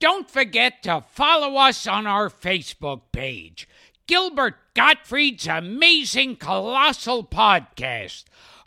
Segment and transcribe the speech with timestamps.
[0.00, 3.68] Don't forget to follow us on our Facebook page,
[4.06, 8.24] Gilbert Gottfried's Amazing Colossal Podcast,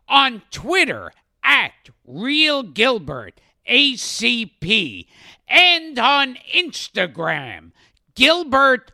[0.09, 3.39] on Twitter at Real Gilbert
[3.69, 5.07] ACP,
[5.47, 7.71] and on Instagram,
[8.13, 8.91] Gilbert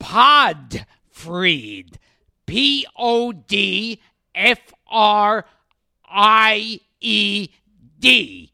[0.00, 1.94] Podfried,
[2.46, 4.00] P O D
[4.34, 5.44] F R
[6.08, 7.48] I E
[8.00, 8.52] D.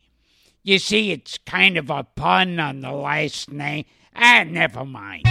[0.64, 3.84] You see, it's kind of a pun on the last name.
[4.14, 5.24] Ah, never mind.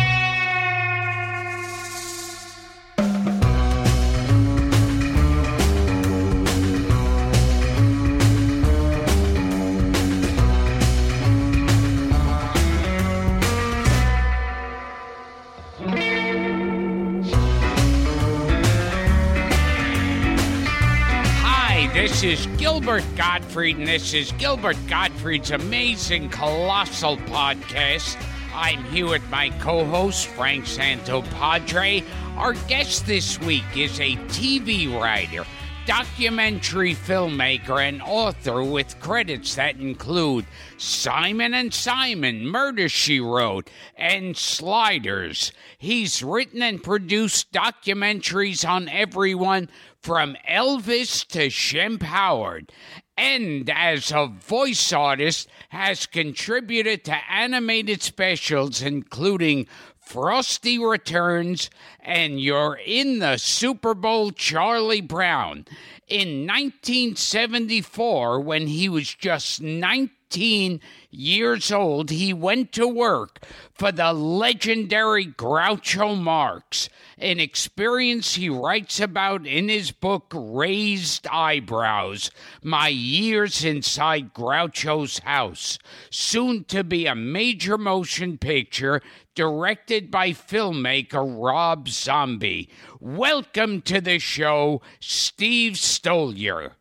[22.21, 28.15] This is Gilbert Gottfried, and this is Gilbert Gottfried's amazing colossal podcast.
[28.53, 32.03] I'm here with my co host, Frank Santopadre.
[32.37, 35.45] Our guest this week is a TV writer,
[35.87, 40.45] documentary filmmaker, and author with credits that include
[40.77, 45.51] Simon and Simon, Murder She Wrote, and Sliders.
[45.79, 49.69] He's written and produced documentaries on everyone
[50.01, 52.71] from Elvis to Shemp Howard,
[53.15, 59.67] and as a voice artist has contributed to animated specials including
[59.99, 65.65] Frosty Returns and You're in the Super Bowl Charlie Brown.
[66.07, 74.13] In 1974, when he was just 19 years old, he went to work for the
[74.13, 82.31] legendary Groucho Marx, an experience he writes about in his book Raised Eyebrows
[82.63, 85.77] My Years Inside Groucho's House,
[86.09, 89.01] soon to be a major motion picture
[89.35, 92.69] directed by filmmaker Rob Zombie.
[92.99, 96.73] Welcome to the show, Steve Stoliar.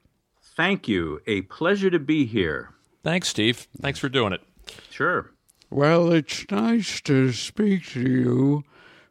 [0.56, 1.20] Thank you.
[1.26, 2.74] A pleasure to be here.
[3.02, 3.66] Thanks, Steve.
[3.80, 4.40] Thanks for doing it.
[4.90, 5.30] Sure.
[5.70, 8.64] Well, it's nice to speak to you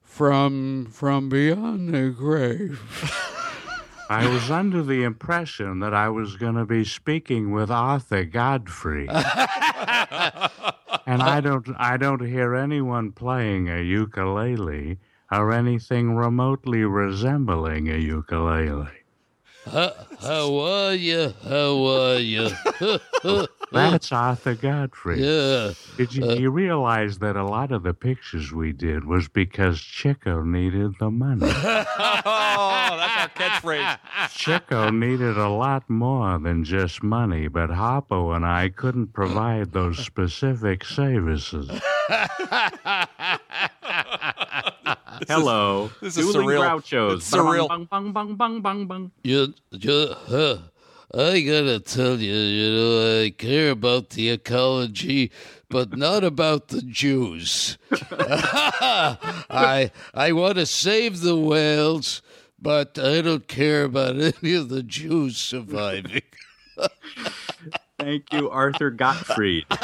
[0.04, 2.82] from from beyond the grave.
[4.10, 9.08] I was under the impression that I was going to be speaking with Arthur Godfrey.
[9.08, 9.22] and
[11.22, 14.98] I don't I don't hear anyone playing a ukulele
[15.32, 18.90] or anything remotely resembling a ukulele.
[19.72, 21.34] How are you?
[21.48, 22.50] How are you?
[23.72, 25.22] That's Arthur Godfrey.
[25.22, 25.74] yeah.
[25.98, 29.80] Did you, uh, you realize that a lot of the pictures we did was because
[29.80, 31.52] Chico needed the money?
[32.32, 33.98] Oh, that's our catchphrase.
[34.32, 40.00] Chico needed a lot more than just money, but Harpo and I couldn't provide those
[40.00, 41.70] specific services.
[45.28, 45.92] Hello.
[46.02, 46.82] this is Dueling surreal.
[46.82, 47.16] Grouchos.
[47.18, 47.68] It's surreal.
[47.68, 49.12] Bang, bang, bang, bang, bang, bang.
[49.24, 50.58] You, you, huh.
[51.12, 55.32] I gotta tell you, you know, I care about the ecology,
[55.68, 57.80] but not about the Jews.
[58.12, 62.22] I, I want to save the whales,
[62.62, 66.22] but I don't care about any of the Jews surviving.
[68.00, 69.66] Thank you, Arthur Gottfried.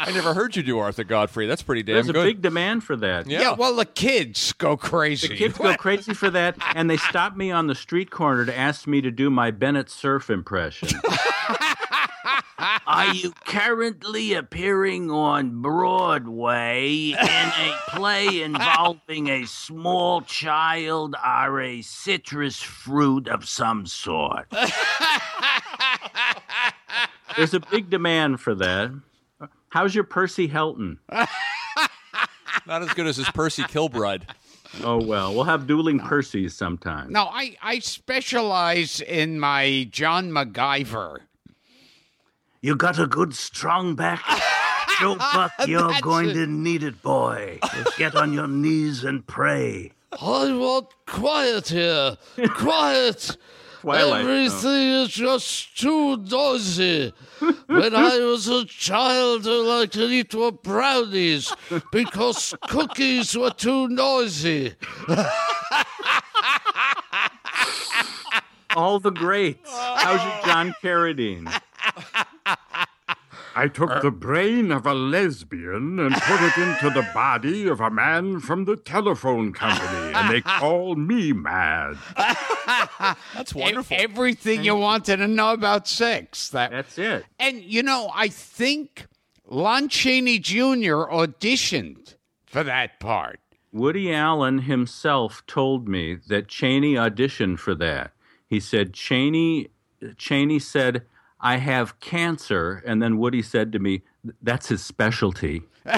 [0.06, 1.46] I never heard you do Arthur Godfrey.
[1.46, 1.96] That's pretty damn good.
[1.96, 2.24] There's a good.
[2.24, 3.26] big demand for that.
[3.26, 3.40] yeah.
[3.40, 5.28] Yeah, well, the kids go crazy.
[5.28, 8.56] The kids go crazy for that, and they stopped me on the street corner to
[8.56, 10.88] ask me to do my Bennett Cerf impression.
[12.86, 21.82] Are you currently appearing on Broadway in a play involving a small child or a
[21.82, 24.46] citrus fruit of some sort?
[27.36, 28.90] There's a big demand for that.
[29.70, 30.98] How's your Percy Helton?
[32.66, 34.26] Not as good as his Percy Kilbride.
[34.84, 37.12] Oh well, we'll have dueling Percys sometime.
[37.12, 41.18] No, I, I specialize in my John McGiver.
[42.60, 44.22] You got a good strong back?
[45.00, 46.34] Joe Buck, you're going it.
[46.34, 47.58] to need it, boy.
[47.96, 49.92] Get on your knees and pray.
[50.20, 52.18] I want quiet here.
[52.50, 53.36] Quiet.
[53.80, 54.20] Twilight.
[54.26, 57.12] Everything is just too noisy.
[57.66, 61.52] When I was a child, I liked to eat were brownies
[61.90, 64.74] because cookies were too noisy.
[68.76, 69.70] All the greats.
[69.72, 71.50] How's your John Carradine?
[73.54, 77.80] I took uh, the brain of a lesbian and put it into the body of
[77.80, 81.96] a man from the telephone company, and they call me mad.
[83.34, 83.96] That's E- wonderful.
[83.98, 86.50] everything you wanted to know about sex.
[86.50, 87.24] That That's it.
[87.38, 89.06] And you know, I think
[89.46, 91.06] Lon Chaney Jr.
[91.10, 92.14] auditioned
[92.46, 93.40] for that part.
[93.72, 98.12] Woody Allen himself told me that Chaney auditioned for that.
[98.48, 99.68] He said Chaney
[100.16, 101.02] Chaney said,
[101.40, 104.02] "I have cancer," and then Woody said to me,
[104.42, 105.62] "That's his specialty."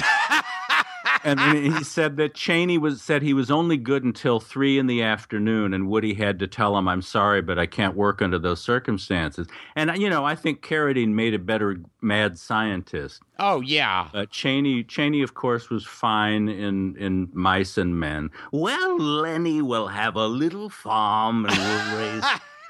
[1.25, 5.03] and he said that Chaney was said he was only good until three in the
[5.03, 8.61] afternoon, and Woody had to tell him, "I'm sorry, but I can't work under those
[8.61, 9.47] circumstances."
[9.77, 13.23] And you know, I think Carradine made a better mad scientist.
[13.39, 14.09] Oh yeah.
[14.15, 18.31] Uh, Chaney, Chaney, of course, was fine in in Mice and Men.
[18.51, 22.25] Well, Lenny will have a little farm and we'll raise.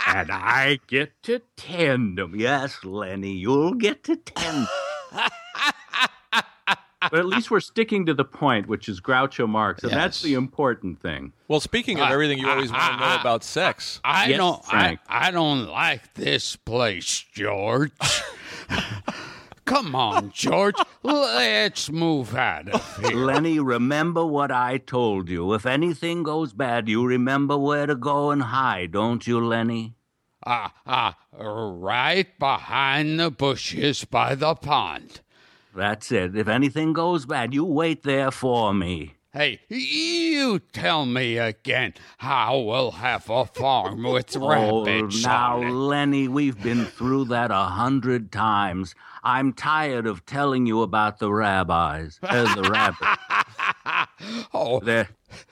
[0.07, 2.35] And I get to tend 'em.
[2.37, 4.67] Yes, Lenny, you'll get to tend.
[7.11, 10.35] But at least we're sticking to the point, which is Groucho Marx, and that's the
[10.35, 11.33] important thing.
[11.49, 14.63] Well, speaking of everything you always want to know about sex, I Yes, don't.
[14.69, 17.91] I, I don't like this place, George.
[19.73, 20.75] Come on, George.
[21.03, 23.17] Let's move out of here.
[23.17, 25.55] Lenny, remember what I told you.
[25.55, 29.95] If anything goes bad, you remember where to go and hide, don't you, Lenny?
[30.45, 35.23] Ah, ah, right behind the bushes by the pond.
[35.75, 36.37] That's it.
[36.37, 39.15] If anything goes bad, you wait there for me.
[39.35, 45.69] Hey, you tell me again how we'll have a farm with Oh, rabbits now, on
[45.69, 45.71] it.
[45.71, 46.29] Lenny.
[46.29, 48.95] We've been through that a hundred times.
[49.25, 53.23] I'm tired of telling you about the rabbis, uh, the rabbits.
[54.55, 55.09] Oh, They're,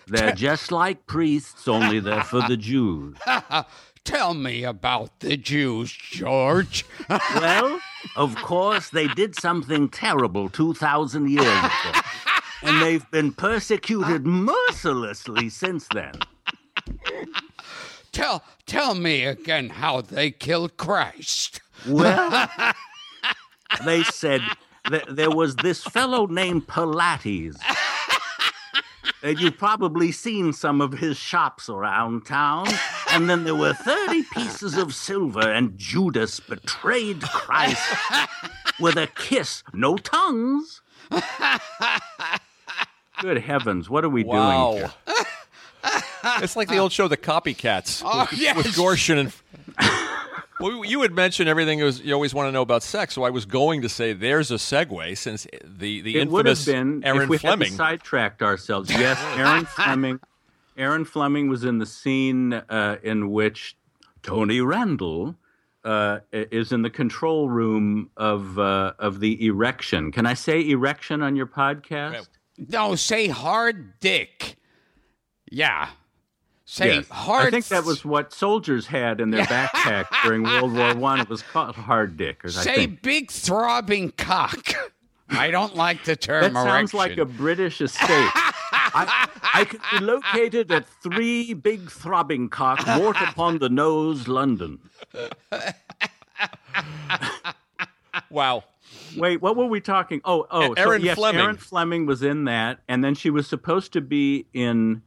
[0.07, 3.17] they're just like priests, only they're for the Jews.
[4.05, 6.85] tell me about the Jews, George.
[7.09, 7.81] Well,
[8.15, 12.01] of course, they did something terrible 2,000 years ago.
[12.63, 16.13] And they've been persecuted mercilessly since then.
[18.13, 21.61] tell, tell me again how they killed Christ.
[21.87, 22.51] Well,
[23.85, 24.43] they said
[24.91, 27.57] that there was this fellow named Pilates.
[29.23, 32.67] And you've probably seen some of his shops around town.
[33.13, 37.83] And then there were 30 pieces of silver, and Judas betrayed Christ
[38.79, 39.63] with a kiss.
[39.75, 40.81] No tongues.
[43.21, 44.91] Good heavens, what are we doing here?
[46.43, 48.57] it's like the old show, The Copycats, Oh, with, yes.
[48.57, 49.33] with Gorshin and.
[50.63, 53.23] Well, you had mentioned everything you, was, you always want to know about sex, so
[53.23, 56.67] I was going to say there's a segue since the the It would have infamous
[56.67, 57.69] been Erin if we Fleming.
[57.69, 58.91] hadn't sidetracked ourselves.
[58.91, 60.21] Yes, Erin Fleming.
[60.77, 63.75] Erin Fleming was in the scene uh, in which
[64.23, 65.35] Tony Randall
[65.85, 70.13] uh, is in the control room of uh, of the erection.
[70.13, 72.29] Can I say erection on your podcast?
[72.69, 74.57] No, say hard dick.
[75.51, 75.89] Yeah.
[76.67, 77.09] Say Yes.
[77.09, 77.47] hard.
[77.47, 81.19] I think that was what soldiers had in their backpack during World War One.
[81.21, 82.45] It was called hard dick.
[82.45, 84.69] Or Say big throbbing cock.
[85.31, 86.99] I don't like the term That sounds erection.
[86.99, 88.31] like a British estate.
[88.95, 94.79] I, I could be located at three big throbbing cock, wart upon the nose, London.
[98.31, 98.65] wow.
[99.17, 100.21] Wait, what were we talking?
[100.25, 101.41] Oh, oh, so Erin yes, Fleming.
[101.41, 105.03] Erin Fleming was in that, and then she was supposed to be in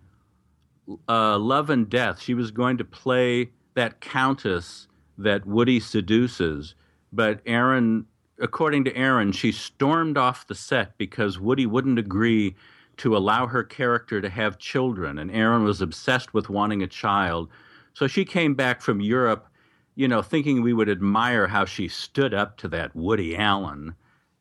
[1.07, 2.21] uh, Love and Death.
[2.21, 4.87] She was going to play that countess
[5.17, 6.75] that Woody seduces,
[7.11, 8.05] but Erin,
[8.39, 12.55] according to Erin, she stormed off the set because Woody wouldn't agree
[12.97, 17.49] to allow her character to have children, and Erin was obsessed with wanting a child.
[17.93, 19.47] So she came back from Europe,
[19.95, 23.95] you know, thinking we would admire how she stood up to that Woody Allen.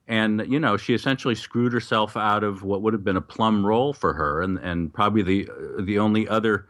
[0.08, 3.64] And, you know, she essentially screwed herself out of what would have been a plum
[3.64, 5.48] role for her and, and probably the,
[5.80, 6.66] the only other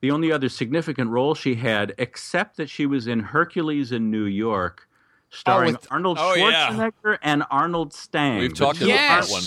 [0.00, 4.24] the only other significant role she had, except that she was in Hercules in New
[4.24, 6.70] York, oh, starring with- Arnold oh, yeah.
[6.70, 8.40] Schwarzenegger and Arnold Stang.
[8.40, 9.28] We've talked about yes.
[9.28, 9.44] that one.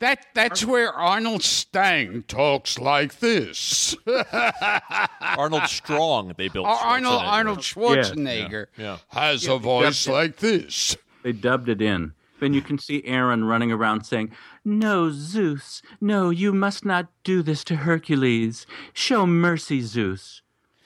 [0.00, 3.96] That that's where Arnold Stang talks like this.
[5.20, 6.66] Arnold Strong, they built.
[6.66, 7.26] Ar- Arnold Schwarzenegger.
[7.26, 8.98] Arnold Schwarzenegger yeah, yeah.
[9.08, 10.96] has a voice like this.
[11.22, 12.12] They dubbed it in.
[12.40, 14.32] Then you can see Erin running around saying,
[14.64, 18.66] No, Zeus, no, you must not do this to Hercules.
[18.92, 20.42] Show mercy, Zeus.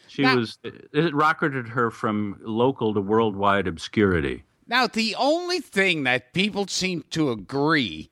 [0.06, 4.44] She Now- was, it rocketed her from local to worldwide obscurity.
[4.66, 8.10] Now, the only thing that people seem to agree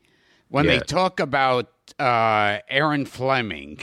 [0.49, 3.81] when they talk about uh, Erin Fleming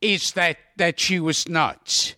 [0.00, 2.16] is that that she was nuts.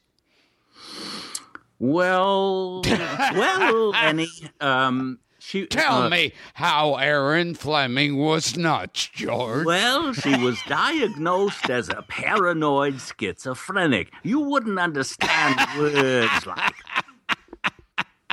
[1.78, 2.82] Well,
[3.34, 4.28] well, Lenny,
[4.60, 9.66] um, she Tell uh, me how Erin Fleming was nuts, George.
[9.66, 14.10] Well, she was diagnosed as a paranoid schizophrenic.
[14.22, 16.74] You wouldn't understand words like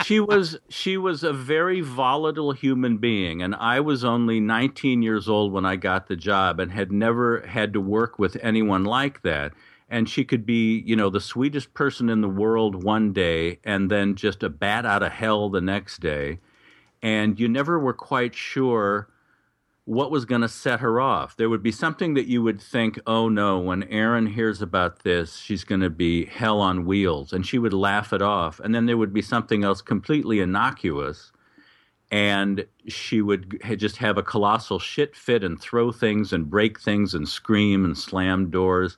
[0.05, 5.27] she was she was a very volatile human being and i was only 19 years
[5.27, 9.21] old when i got the job and had never had to work with anyone like
[9.23, 9.53] that.
[9.89, 13.91] And she could be you know the sweetest person in the world one day and
[13.91, 16.39] then just a bat out of hell the next day.
[17.03, 19.09] And you never were quite sure
[19.91, 21.35] what was going to set her off.
[21.35, 25.35] There would be something that you would think, oh no, when Erin hears about this,
[25.35, 28.61] she's going to be hell on wheels, and she would laugh it off.
[28.61, 31.33] And then there would be something else completely innocuous,
[32.09, 37.13] and she would just have a colossal shit fit and throw things and break things
[37.13, 38.97] and scream and slam doors.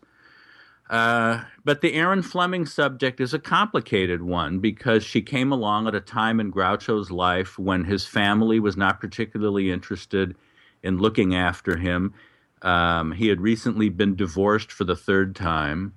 [0.92, 5.96] Uh, but the Erin Fleming subject is a complicated one because she came along at
[5.96, 10.36] a time in Groucho's life when his family was not particularly interested
[10.84, 12.14] in looking after him.
[12.62, 15.94] Um, he had recently been divorced for the third time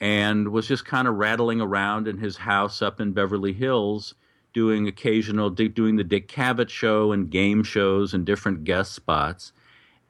[0.00, 4.14] and was just kind of rattling around in his house up in Beverly Hills
[4.52, 9.52] doing occasional doing the Dick Cavett show and game shows and different guest spots.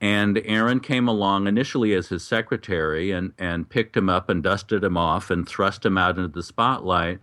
[0.01, 4.85] And Erin came along initially as his secretary and, and picked him up and dusted
[4.85, 7.21] him off and thrust him out into the spotlight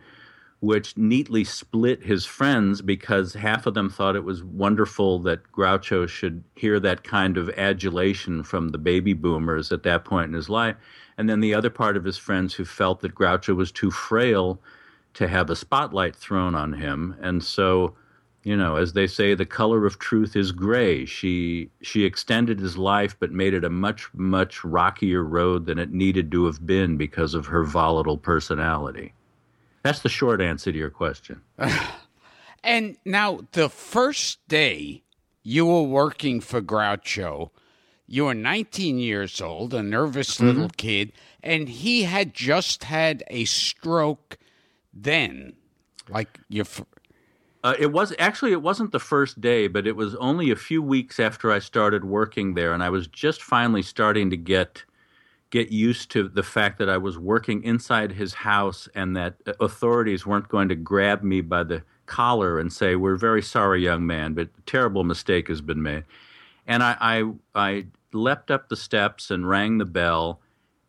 [0.64, 6.08] which neatly split his friends because half of them thought it was wonderful that Groucho
[6.08, 10.48] should hear that kind of adulation from the baby boomers at that point in his
[10.48, 10.78] life.
[11.18, 14.58] And then the other part of his friends who felt that Groucho was too frail
[15.16, 17.18] to have a spotlight thrown on him.
[17.22, 17.96] And so,
[18.44, 21.04] you know, as they say, the color of truth is gray.
[21.04, 25.92] She she extended his life but made it a much, much rockier road than it
[25.92, 29.14] needed to have been because of her volatile personality.
[29.84, 31.42] That's the short answer to your question.
[32.64, 35.04] and now, the first day
[35.44, 37.50] you were working for Groucho,
[38.08, 40.48] you were 19 years old, a nervous mm-hmm.
[40.48, 41.12] little kid,
[41.42, 44.38] and he had just had a stroke
[44.94, 45.54] then.
[46.10, 46.66] Like your.
[46.66, 46.86] F-
[47.64, 50.82] uh, it was actually it wasn't the first day, but it was only a few
[50.82, 54.84] weeks after I started working there, and I was just finally starting to get
[55.54, 60.26] get used to the fact that I was working inside his house and that authorities
[60.26, 64.34] weren't going to grab me by the collar and say, "We're very sorry, young man,
[64.34, 66.06] but a terrible mistake has been made."
[66.66, 70.42] And I, I, I leapt up the steps and rang the bell,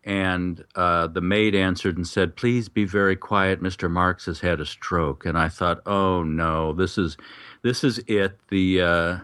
[0.03, 3.63] and uh, the maid answered and said, "Please be very quiet.
[3.63, 3.91] Mr.
[3.91, 7.19] Marx has had a stroke." And I thought, "Oh no, this is,
[7.61, 8.39] this is it.
[8.49, 9.19] The, uh,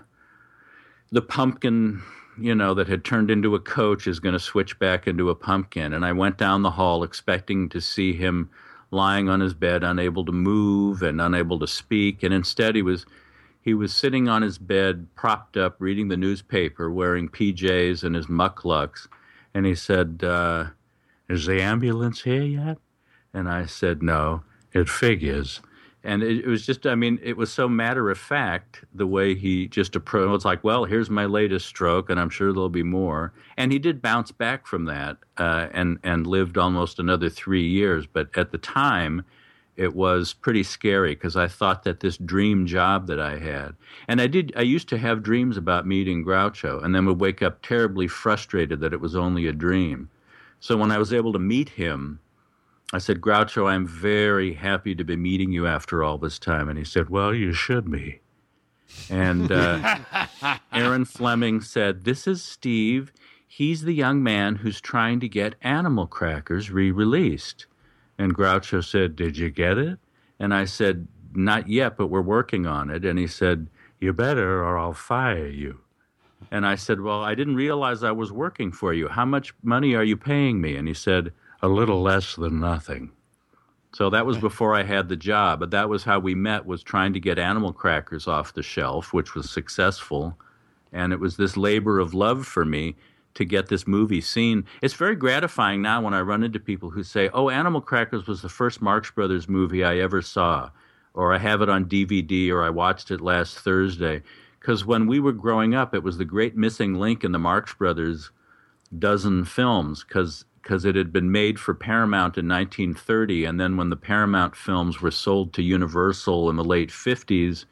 [1.10, 2.02] the pumpkin."
[2.40, 5.34] You know, that had turned into a coach is going to switch back into a
[5.34, 5.92] pumpkin.
[5.92, 8.48] And I went down the hall expecting to see him
[8.90, 12.22] lying on his bed, unable to move and unable to speak.
[12.22, 13.04] And instead, he was
[13.62, 18.26] he was sitting on his bed, propped up, reading the newspaper, wearing PJs and his
[18.26, 19.06] mukluks.
[19.52, 20.70] And he said, uh,
[21.28, 22.78] "Is the ambulance here yet?"
[23.34, 25.60] And I said, "No, it figures."
[26.02, 29.34] And it, it, was just i mean it was so matter of fact the way
[29.34, 32.82] he just approached it's like well here's my latest stroke and i'm sure there'll be
[32.82, 33.32] more.
[33.56, 38.06] And he did bounce back from that uh, and and lived almost another three years.
[38.06, 39.24] But at the time
[39.76, 43.74] it was pretty scary because i thought that this dream job that i had
[44.08, 47.40] and i did i used to have dreams about meeting groucho and then would wake
[47.40, 50.10] up terribly frustrated that it was only a dream.
[50.58, 52.18] So when i was able to meet him
[52.92, 56.68] I said, Groucho, I'm very happy to be meeting you after all this time.
[56.68, 58.20] And he said, Well, you should be.
[59.08, 59.98] And uh,
[60.72, 63.12] Erin Fleming said, This is Steve.
[63.46, 67.66] He's the young man who's trying to get Animal Crackers re released.
[68.18, 69.98] And Groucho said, Did you get it?
[70.40, 73.04] And I said, Not yet, but we're working on it.
[73.04, 73.68] And he said,
[74.00, 75.78] You better, or I'll fire you.
[76.50, 79.06] And I said, Well, I didn't realize I was working for you.
[79.06, 80.74] How much money are you paying me?
[80.74, 81.32] And he said,
[81.62, 83.12] a little less than nothing.
[83.92, 86.82] So that was before I had the job, but that was how we met was
[86.82, 90.38] trying to get animal crackers off the shelf, which was successful.
[90.92, 92.96] And it was this labor of love for me
[93.34, 94.64] to get this movie seen.
[94.82, 98.42] It's very gratifying now when I run into people who say, "Oh, Animal Crackers was
[98.42, 100.70] the first Marx Brothers movie I ever saw."
[101.14, 104.22] Or I have it on DVD or I watched it last Thursday.
[104.60, 107.74] Because when we were growing up, it was the great missing link in the Marx
[107.74, 108.30] Brothers
[108.96, 113.90] dozen films because because it had been made for Paramount in 1930, and then when
[113.90, 117.64] the Paramount films were sold to Universal in the late 50s,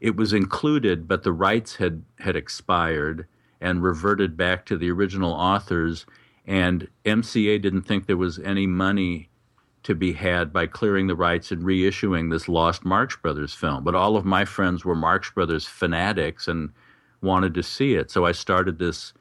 [0.00, 3.26] it was included, but the rights had had expired
[3.60, 6.06] and reverted back to the original authors.
[6.46, 9.28] And MCA didn't think there was any money
[9.82, 13.84] to be had by clearing the rights and reissuing this lost Marx Brothers film.
[13.84, 16.70] But all of my friends were Marx Brothers fanatics and
[17.20, 18.10] wanted to see it.
[18.10, 19.12] So I started this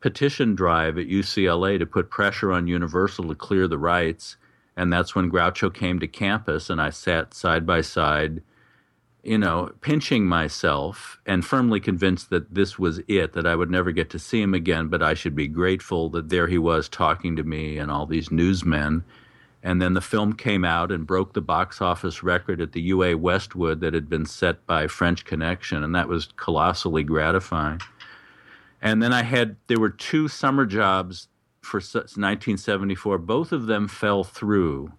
[0.00, 4.36] petition drive at UCLA to put pressure on Universal to clear the rights.
[4.76, 8.42] And that's when Groucho came to campus, and I sat side by side
[9.28, 13.92] you know, pinching myself and firmly convinced that this was it, that I would never
[13.92, 17.36] get to see him again, but I should be grateful that there he was talking
[17.36, 19.04] to me and all these newsmen.
[19.62, 23.18] And then the film came out and broke the box office record at the UA
[23.18, 27.80] Westwood that had been set by French Connection, and that was colossally gratifying.
[28.80, 31.28] And then I had, there were two summer jobs
[31.62, 33.18] for 1974.
[33.18, 34.92] Both of them fell through,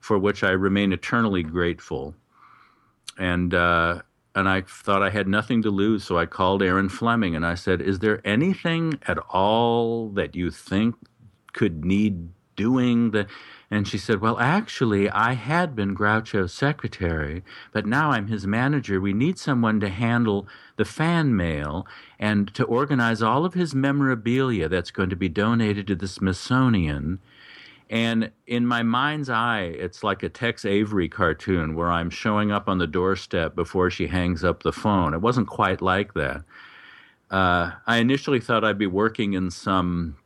[0.00, 2.14] for which I remain eternally grateful
[3.18, 4.02] and uh,
[4.34, 7.54] and I thought I had nothing to lose, so I called Erin Fleming and I
[7.54, 10.94] said, "Is there anything at all that you think
[11.52, 13.26] could need doing?" The
[13.70, 17.42] and she said, "Well, actually, I had been Groucho's secretary,
[17.72, 19.00] but now I'm his manager.
[19.00, 20.46] We need someone to handle
[20.76, 21.86] the fan mail
[22.18, 27.18] and to organize all of his memorabilia that's going to be donated to the Smithsonian."
[27.88, 32.68] And in my mind's eye, it's like a Tex Avery cartoon where I'm showing up
[32.68, 35.14] on the doorstep before she hangs up the phone.
[35.14, 36.42] It wasn't quite like that.
[37.30, 40.16] Uh, I initially thought I'd be working in some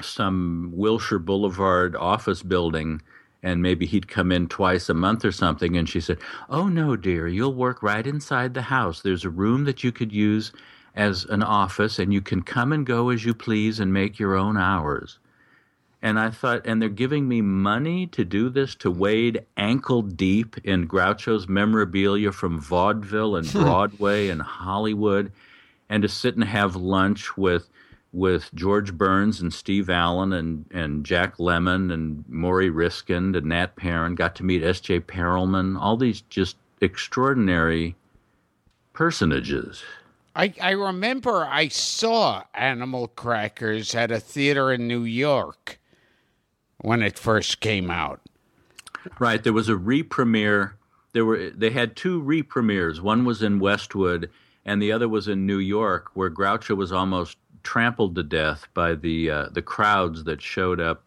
[0.00, 3.02] some Wilshire Boulevard office building,
[3.42, 5.76] and maybe he'd come in twice a month or something.
[5.76, 6.18] And she said,
[6.48, 9.02] "Oh no, dear, you'll work right inside the house.
[9.02, 10.52] There's a room that you could use
[10.94, 14.36] as an office, and you can come and go as you please and make your
[14.36, 15.18] own hours."
[16.04, 20.58] And I thought, and they're giving me money to do this, to wade ankle deep
[20.64, 23.62] in Groucho's memorabilia from vaudeville and hmm.
[23.62, 25.30] Broadway and Hollywood,
[25.88, 27.68] and to sit and have lunch with
[28.12, 33.74] with George Burns and Steve Allen and, and Jack Lemmon and Maury Ryskind and Nat
[33.76, 34.14] Perrin.
[34.14, 35.00] Got to meet S.J.
[35.00, 37.96] Perelman, all these just extraordinary
[38.92, 39.82] personages.
[40.34, 45.78] I, I remember I saw Animal Crackers at a theater in New York
[46.78, 48.20] when it first came out.
[49.18, 49.42] Right.
[49.42, 50.76] There was a re-premiere.
[51.12, 53.00] There were they had two re-premieres.
[53.00, 54.30] One was in Westwood,
[54.64, 58.94] and the other was in New York, where Groucho was almost trampled to death by
[58.94, 61.04] the uh, the crowds that showed up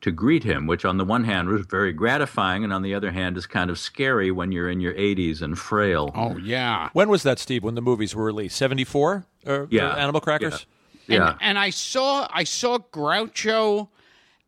[0.00, 0.66] to greet him.
[0.66, 3.70] Which, on the one hand, was very gratifying, and on the other hand, is kind
[3.70, 6.10] of scary when you're in your 80s and frail.
[6.14, 6.90] Oh yeah.
[6.92, 7.64] When was that, Steve?
[7.64, 8.56] When the movies were released?
[8.56, 9.26] Seventy four.
[9.44, 9.94] Yeah.
[9.96, 10.66] Animal Crackers.
[11.06, 11.30] Yeah.
[11.30, 13.88] And, and I saw I saw Groucho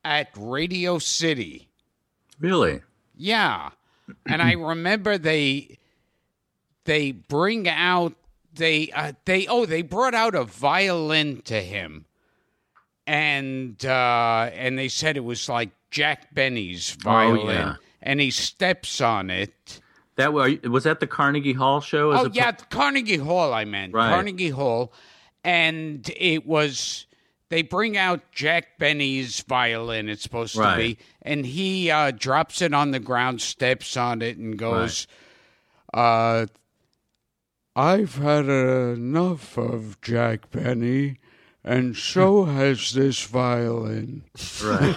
[0.05, 1.69] at Radio City.
[2.39, 2.83] Really.
[3.17, 3.71] Yeah.
[4.27, 5.79] And I remember they
[6.85, 8.15] they bring out
[8.55, 12.07] they uh, they oh they brought out a violin to him.
[13.07, 17.75] And uh and they said it was like Jack Benny's violin Oh, yeah.
[18.03, 19.81] and he steps on it.
[20.17, 22.11] That was was that the Carnegie Hall show?
[22.13, 23.53] as Oh yeah, Carnegie Hall.
[23.53, 24.11] I meant Right.
[24.11, 24.93] Carnegie Hall,
[25.43, 27.07] and it was
[27.49, 30.09] they bring out Jack Benny's violin.
[30.09, 34.37] It's supposed to be, and he uh, drops it on the ground, steps on it,
[34.37, 35.09] and goes,
[35.93, 36.47] Uh,
[37.77, 41.19] I've had enough of Jack Benny,
[41.65, 44.25] and so has this violin.
[44.63, 44.97] Right.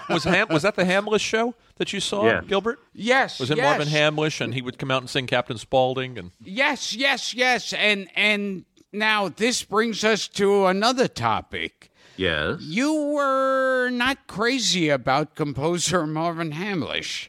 [0.08, 2.40] Was Ham- was that the Hamlisch show that you saw, Yeah.
[2.46, 2.78] Gilbert?
[2.92, 6.18] "Yes, Was it yes, Marvin Hamlisch, and he would come out and sing Captain Spaulding?
[6.18, 11.90] And Yes, yes, yes." And and now this brings us to another topic.
[12.16, 12.60] yes.
[12.62, 17.28] You were not crazy about composer Marvin Hamlisch.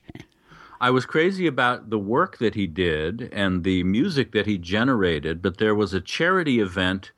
[0.80, 5.42] I was crazy about the work that he did and the music that he generated,
[5.42, 7.12] but there was a charity event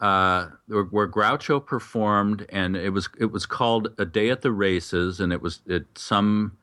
[0.00, 4.50] uh, where, where Groucho performed, and it was it was called A Day at the
[4.50, 6.56] Races, and it was at some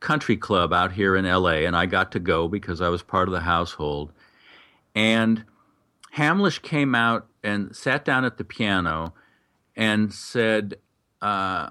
[0.00, 3.28] country club out here in L.A., and I got to go because I was part
[3.28, 4.12] of the household.
[4.94, 5.44] And
[6.16, 9.12] Hamlisch came out and sat down at the piano
[9.76, 10.76] and said,
[11.20, 11.70] uh,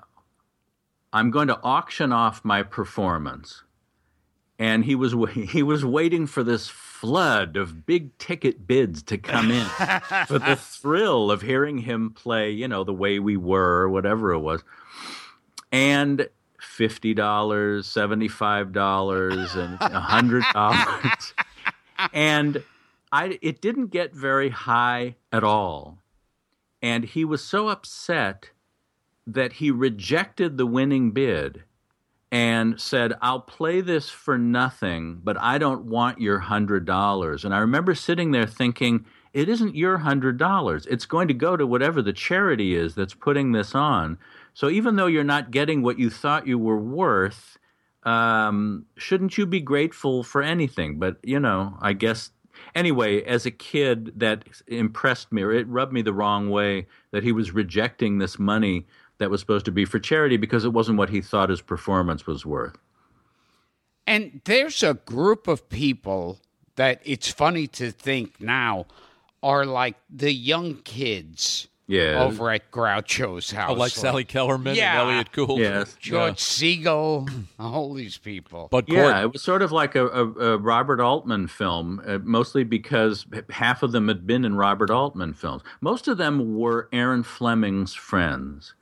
[1.14, 3.64] "I'm going to auction off my performance."
[4.60, 9.52] And he was he was waiting for this flood of big ticket bids to come
[9.52, 9.66] in
[10.28, 14.32] for the thrill of hearing him play, you know, the way we were, or whatever
[14.32, 14.64] it was,
[15.72, 16.28] and
[16.60, 21.34] fifty dollars, seventy five dollars, and a hundred dollars,
[22.14, 22.64] and
[23.12, 26.00] I it didn't get very high at all,
[26.82, 28.52] and he was so upset
[29.28, 31.64] that he rejected the winning bid
[32.32, 37.46] and said, I'll play this for nothing, but I don't want your hundred dollars.
[37.46, 40.86] And I remember sitting there thinking, it isn't your hundred dollars.
[40.88, 44.18] It's going to go to whatever the charity is that's putting this on.
[44.54, 47.58] So even though you're not getting what you thought you were worth,
[48.04, 51.00] um, shouldn't you be grateful for anything?
[51.00, 52.32] But you know, I guess
[52.76, 57.24] anyway, as a kid, that impressed me, or it rubbed me the wrong way that
[57.24, 58.86] he was rejecting this money
[59.20, 62.28] that was supposed to be for charity because it wasn't what he thought his performance
[62.28, 62.78] was worth.
[64.06, 66.40] And there's a group of people
[66.76, 68.86] that it's funny to think now
[69.44, 72.24] are like the young kids Yeah.
[72.24, 73.72] over at Groucho's house.
[73.72, 75.02] Oh, like Sally Kellerman Yeah.
[75.02, 75.60] and Elliot Gould.
[75.60, 75.96] Yes.
[76.00, 78.68] George Segal, all these people.
[78.72, 82.64] But Yeah, it was sort of like a, a, a Robert Altman film, uh, mostly
[82.64, 85.64] because half of them had been in Robert Altman films.
[85.82, 88.74] Most of them were Erin Fleming's friends,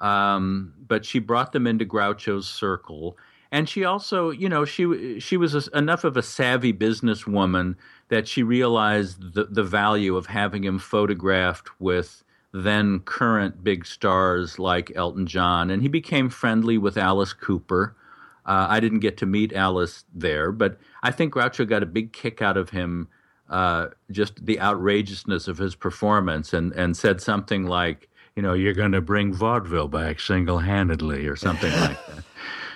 [0.00, 3.16] um, but she brought them into Groucho's circle,
[3.52, 7.76] and she also, you know, she she was a, enough of a savvy businesswoman
[8.08, 14.58] that she realized the the value of having him photographed with then current big stars
[14.58, 17.94] like Elton John, and he became friendly with Alice Cooper.
[18.46, 22.12] Uh, I didn't get to meet Alice there, but I think Groucho got a big
[22.12, 23.08] kick out of him,
[23.50, 28.74] uh, just the outrageousness of his performance, and, and said something like, you know, you're
[28.74, 32.24] going to bring vaudeville back single handedly, or something like that.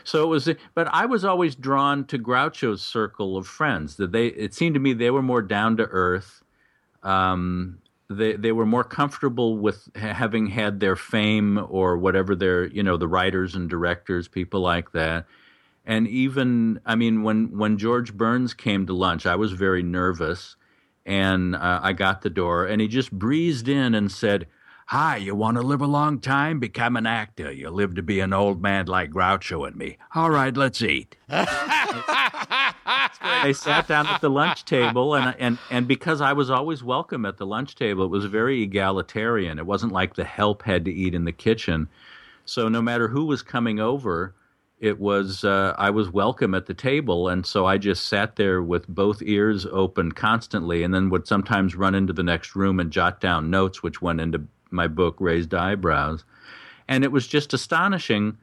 [0.02, 3.96] So it was, but I was always drawn to Groucho's circle of friends.
[3.96, 6.42] That they, it seemed to me, they were more down to earth.
[7.02, 12.66] Um, they they were more comfortable with ha- having had their fame or whatever their
[12.66, 15.26] you know the writers and directors, people like that.
[15.86, 20.56] And even I mean when when George Burns came to lunch, I was very nervous,
[21.06, 24.46] and uh, I got the door, and he just breezed in and said.
[24.92, 26.58] Hi, you want to live a long time?
[26.58, 27.52] Become an actor.
[27.52, 29.98] You live to be an old man like Groucho and me.
[30.16, 31.16] All right, let's eat.
[31.28, 31.36] they
[33.52, 37.36] sat down at the lunch table, and and and because I was always welcome at
[37.36, 39.60] the lunch table, it was very egalitarian.
[39.60, 41.86] It wasn't like the help had to eat in the kitchen.
[42.44, 44.34] So no matter who was coming over,
[44.80, 48.60] it was uh, I was welcome at the table, and so I just sat there
[48.60, 52.90] with both ears open constantly, and then would sometimes run into the next room and
[52.90, 56.24] jot down notes, which went into my book, Raised Eyebrows,
[56.88, 58.38] and it was just astonishing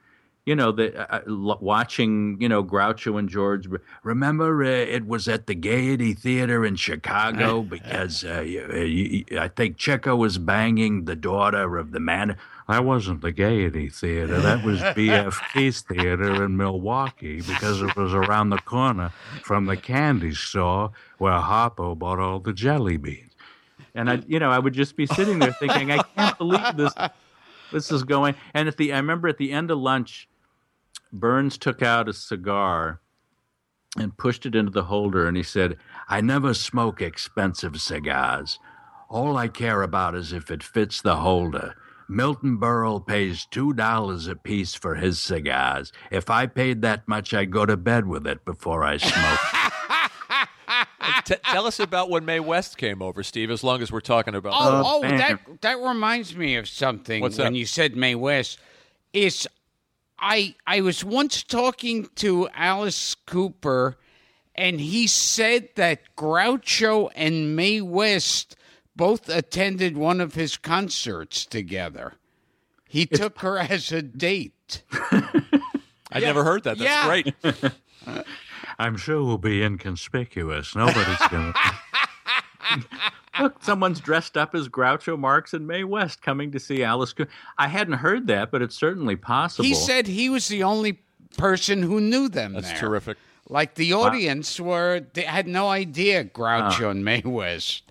[0.47, 3.67] you know, the uh, watching, you know, Groucho and George.
[4.01, 9.25] Remember, uh, it was at the Gaiety Theater in Chicago because uh, you, uh, you,
[9.37, 12.37] I think Chico was banging the daughter of the man.
[12.69, 14.39] That wasn't the Gaiety Theater.
[14.39, 15.37] That was B.F.
[15.37, 19.11] BFK's Theater in Milwaukee because it was around the corner
[19.43, 23.26] from the candy store where Harpo bought all the jelly beans.
[23.97, 26.93] And I, you know, I would just be sitting there thinking, I can't believe this.
[27.73, 28.35] This is going.
[28.53, 30.29] And at the, I remember at the end of lunch,
[31.11, 33.01] Burns took out a cigar
[33.97, 38.59] and pushed it into the holder, and he said, I never smoke expensive cigars.
[39.09, 41.75] All I care about is if it fits the holder.
[42.09, 45.91] Milton Berle pays $2 a piece for his cigars.
[46.09, 49.39] If I paid that much, I'd go to bed with it before I smoke.
[51.25, 53.51] T- tell us about when Mae West came over, Steve.
[53.51, 54.53] As long as we're talking about.
[54.55, 55.17] Oh, oh, man.
[55.17, 57.21] that that reminds me of something.
[57.21, 57.59] What's when that?
[57.59, 58.59] you said Mae West,
[59.13, 59.47] is
[60.19, 63.97] I I was once talking to Alice Cooper,
[64.55, 68.55] and he said that Groucho and Mae West
[68.95, 72.13] both attended one of his concerts together.
[72.89, 74.81] He took her as a date.
[76.11, 76.77] I never heard that.
[76.77, 77.05] That's Yeah.
[77.05, 77.35] great.
[78.79, 80.75] I'm sure we'll be inconspicuous.
[80.75, 81.53] Nobody's going
[82.71, 82.85] to.
[83.39, 87.31] Look, someone's dressed up as Groucho Marx and Mae West coming to see Alice Cooper.
[87.57, 89.65] I hadn't heard that, but it's certainly possible.
[89.65, 90.99] He said he was the only
[91.37, 92.53] person who knew them.
[92.53, 92.79] That's there.
[92.79, 93.17] terrific.
[93.49, 97.83] Like the audience were, they had no idea Groucho and Mae West.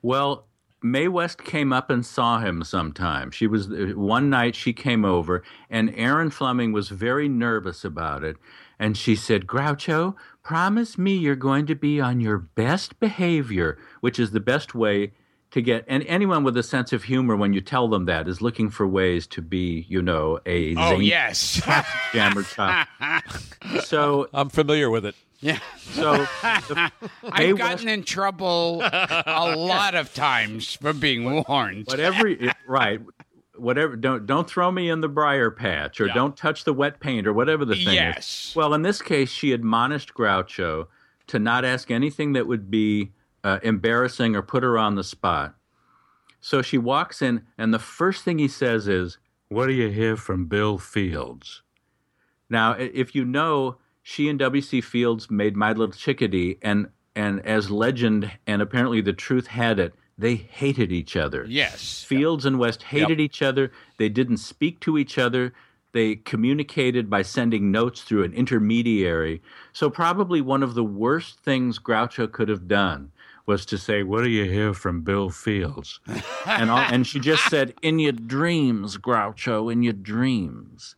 [0.00, 0.46] Well,
[0.82, 3.30] Mae West came up and saw him sometime.
[3.30, 8.22] She was uh, one night she came over, and Erin Fleming was very nervous about
[8.22, 8.36] it.
[8.78, 14.18] And she said, Groucho, promise me you're going to be on your best behavior, which
[14.18, 15.12] is the best way
[15.50, 15.84] to get.
[15.88, 18.86] And anyone with a sense of humor, when you tell them that, is looking for
[18.86, 21.60] ways to be, you know, a Oh zany yes,
[22.12, 22.86] jammer top.
[23.84, 25.14] So, I'm familiar with it.
[25.40, 25.58] yeah.
[25.78, 26.12] so
[26.68, 26.92] the,
[27.32, 31.86] I've West- gotten in trouble a lot of times for being warned.
[31.86, 33.00] whatever it- right
[33.60, 36.14] whatever don't don't throw me in the briar patch or Yeah.
[36.14, 38.50] don't touch the wet paint or whatever the thing Yes.
[38.50, 40.86] is well in this case she admonished groucho
[41.26, 43.12] to not ask anything that would be
[43.44, 45.54] uh, embarrassing or put her on the spot
[46.40, 49.18] so she walks in and the first thing he says is
[49.48, 51.62] what do you hear from bill fields
[52.50, 57.70] now if you know she and wc fields made my little chickadee and and as
[57.70, 62.02] legend and apparently the truth had it they hated each other Yes.
[62.02, 63.70] Fields and West hated each other.
[63.98, 65.52] They didn't speak to each other.
[65.92, 69.40] They communicated by sending notes through an intermediary.
[69.72, 73.12] So, probably one of the worst things Groucho could have done
[73.46, 76.00] was to say, What do you hear from Bill Fields?
[76.46, 80.94] and, all, and she just said, In your dreams, Groucho, in your dreams.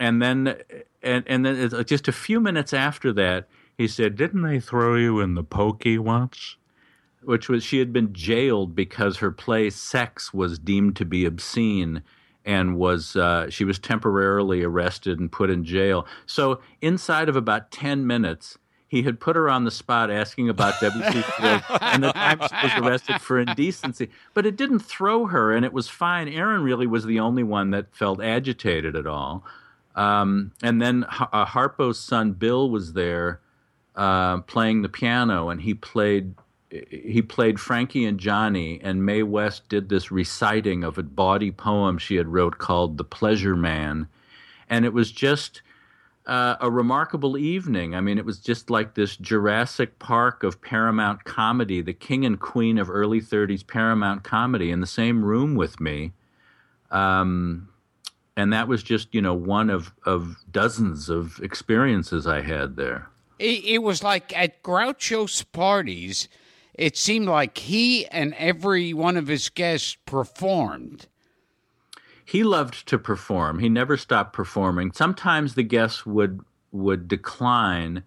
[0.00, 0.56] And then,
[1.02, 4.96] and, and then uh, just a few minutes after that, he said, "Didn't they throw
[4.96, 6.56] you in the pokey once?"
[7.24, 12.02] Which was she had been jailed because her play Sex was deemed to be obscene
[12.44, 16.06] and was uh, she was temporarily arrested and put in jail.
[16.26, 18.58] So inside of about ten minutes,
[18.92, 21.22] he had put her on the spot asking about W.C.
[21.22, 24.10] Fields, and the time she was arrested for indecency.
[24.34, 26.28] But it didn't throw her, and it was fine.
[26.28, 29.44] Erin really was the only one that felt agitated at all.
[29.94, 33.40] Um, and then uh, Harpo's son Bill was there
[33.96, 36.34] uh, playing the piano, and he played
[36.90, 41.98] he played Frankie and Johnny, and Mae West did this reciting of a bawdy poem
[41.98, 44.08] she had wrote called "The Pleasure Man,"
[44.70, 45.60] and it was just
[46.26, 47.94] uh, a remarkable evening.
[47.94, 52.40] I mean, it was just like this Jurassic Park of Paramount comedy, the king and
[52.40, 56.12] queen of early '30s Paramount comedy, in the same room with me.
[56.90, 57.68] Um,
[58.36, 63.08] and that was just you know one of of dozens of experiences I had there.
[63.38, 66.28] It, it was like at Groucho's parties
[66.74, 71.06] it seemed like he and every one of his guests performed.
[72.24, 73.58] He loved to perform.
[73.58, 74.92] He never stopped performing.
[74.92, 78.02] Sometimes the guests would would decline,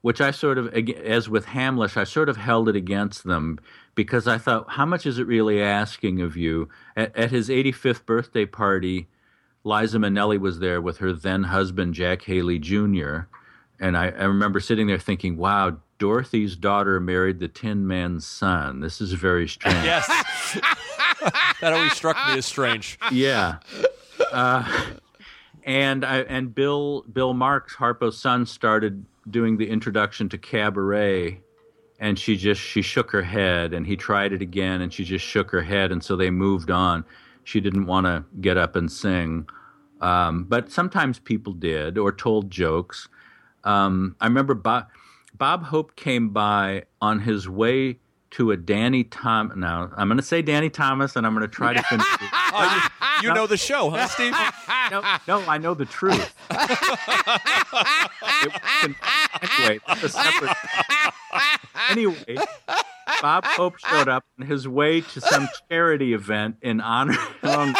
[0.00, 3.58] which I sort of, as with Hamlisch, I sort of held it against them
[3.94, 6.70] because I thought, how much is it really asking of you?
[6.96, 9.08] At, at his 85th birthday party,
[9.64, 13.22] Liza Minnelli was there with her then husband, Jack Haley Jr.
[13.78, 18.80] And I, I remember sitting there thinking, wow, Dorothy's daughter married the Tin Man's son.
[18.80, 19.84] This is very strange.
[19.84, 20.06] Yes.
[21.60, 22.98] that always struck me as strange.
[23.10, 23.58] Yeah.
[24.32, 24.64] Uh,
[25.64, 31.40] and I and Bill Bill Marx, Harpo's son, started doing the introduction to Cabaret,
[31.98, 35.24] and she just she shook her head, and he tried it again, and she just
[35.24, 37.04] shook her head, and so they moved on.
[37.44, 39.48] She didn't want to get up and sing,
[40.00, 43.08] um, but sometimes people did or told jokes.
[43.64, 44.86] Um, I remember Bob.
[45.36, 47.98] Bob Hope came by on his way
[48.30, 49.56] to a Danny Thomas.
[49.56, 52.06] Now I'm going to say Danny Thomas, and I'm going to try to finish.
[52.12, 52.20] it.
[52.32, 52.88] Oh,
[53.22, 54.32] you, you know the show, huh, Steve?
[54.90, 56.34] no, no, I know the truth.
[56.50, 56.78] It-
[59.58, 60.56] anyway, that's a separate.
[61.90, 62.36] Anyway,
[63.22, 67.16] Bob Hope showed up on his way to some charity event in honor.
[67.42, 67.72] Oh,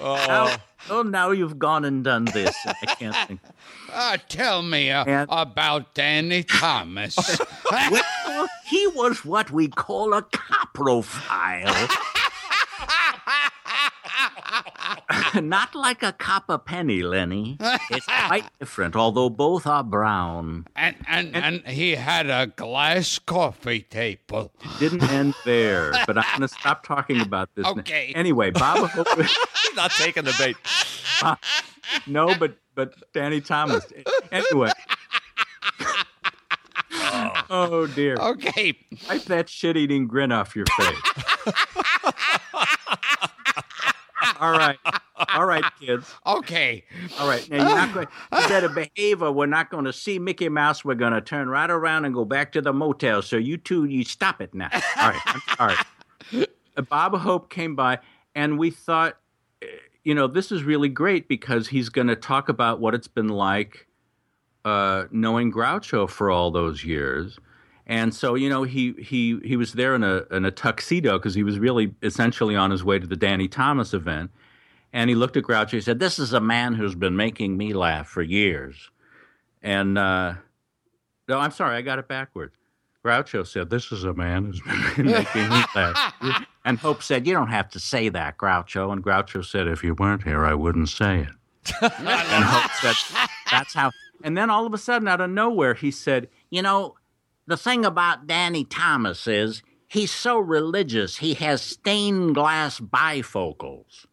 [0.00, 0.56] now,
[0.90, 2.54] oh, now you've gone and done this.
[2.66, 3.40] I can't think.
[3.92, 7.16] Uh, tell me uh, And- about Danny Thomas.
[7.70, 11.90] Well, he was what we call a coprophile.
[15.42, 17.56] Not like a copper penny, Lenny.
[17.90, 20.66] It's quite different, although both are brown.
[20.76, 24.52] and, and, and he had a glass coffee table.
[24.62, 27.64] It didn't end there, but I'm going to stop talking about this.
[27.64, 27.72] now.
[27.72, 28.12] Okay.
[28.14, 29.08] Anyway, Bob Hope.
[29.16, 30.56] He's not taking the bait.
[32.06, 33.84] no, but but Danny Thomas.
[34.32, 34.70] Anyway.
[36.96, 38.16] Oh, oh dear.
[38.16, 38.76] Okay.
[39.08, 41.54] Wipe that shit eating grin off your face.
[44.40, 44.78] All right.
[45.34, 46.12] All right, kids.
[46.26, 46.84] Okay.
[47.18, 47.48] All right.
[47.48, 50.84] Now you're not going you better behave or we're not going to see Mickey Mouse.
[50.84, 53.22] We're going to turn right around and go back to the motel.
[53.22, 54.70] So you two, you stop it now.
[54.72, 55.20] All right.
[55.26, 55.76] I'm sorry.
[56.76, 58.00] Uh, Bob Hope came by
[58.34, 59.18] and we thought,
[59.62, 59.66] eh,
[60.02, 63.28] you know, this is really great because he's going to talk about what it's been
[63.28, 63.86] like
[64.64, 67.38] uh, knowing Groucho for all those years.
[67.86, 71.34] And so, you know, he he he was there in a in a tuxedo because
[71.34, 74.30] he was really essentially on his way to the Danny Thomas event.
[74.92, 75.72] And he looked at Groucho.
[75.72, 78.90] He said, "This is a man who's been making me laugh for years."
[79.62, 80.34] And uh,
[81.28, 82.54] no, I'm sorry, I got it backwards.
[83.04, 87.34] Groucho said, "This is a man who's been making me laugh." And Hope said, "You
[87.34, 90.88] don't have to say that, Groucho." And Groucho said, "If you weren't here, I wouldn't
[90.88, 93.90] say it." and Hope said, "That's how."
[94.22, 96.94] And then all of a sudden, out of nowhere, he said, You know,
[97.46, 104.06] the thing about Danny Thomas is he's so religious, he has stained glass bifocals.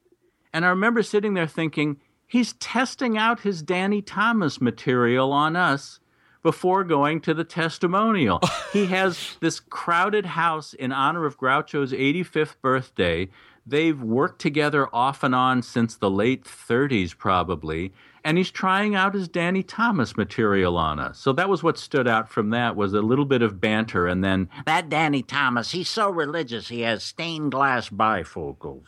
[0.54, 6.00] And I remember sitting there thinking, he's testing out his Danny Thomas material on us
[6.44, 8.40] before going to the testimonial.
[8.74, 13.30] he has this crowded house in honor of Groucho's 85th birthday.
[13.66, 17.94] They've worked together off and on since the late 30s, probably.
[18.24, 21.18] And he's trying out his Danny Thomas material on us.
[21.18, 24.24] So that was what stood out from that was a little bit of banter and
[24.24, 28.84] then That Danny Thomas, he's so religious, he has stained glass bifocals.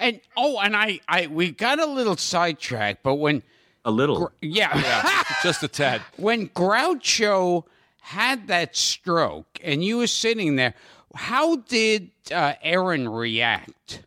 [0.00, 3.42] And oh, and I, I, we got a little sidetracked, but when,
[3.84, 4.30] a little.
[4.40, 6.02] yeah, Just a tad.
[6.16, 7.64] when Groucho
[8.00, 10.74] had that stroke and you were sitting there,
[11.14, 14.04] how did uh, Erin react?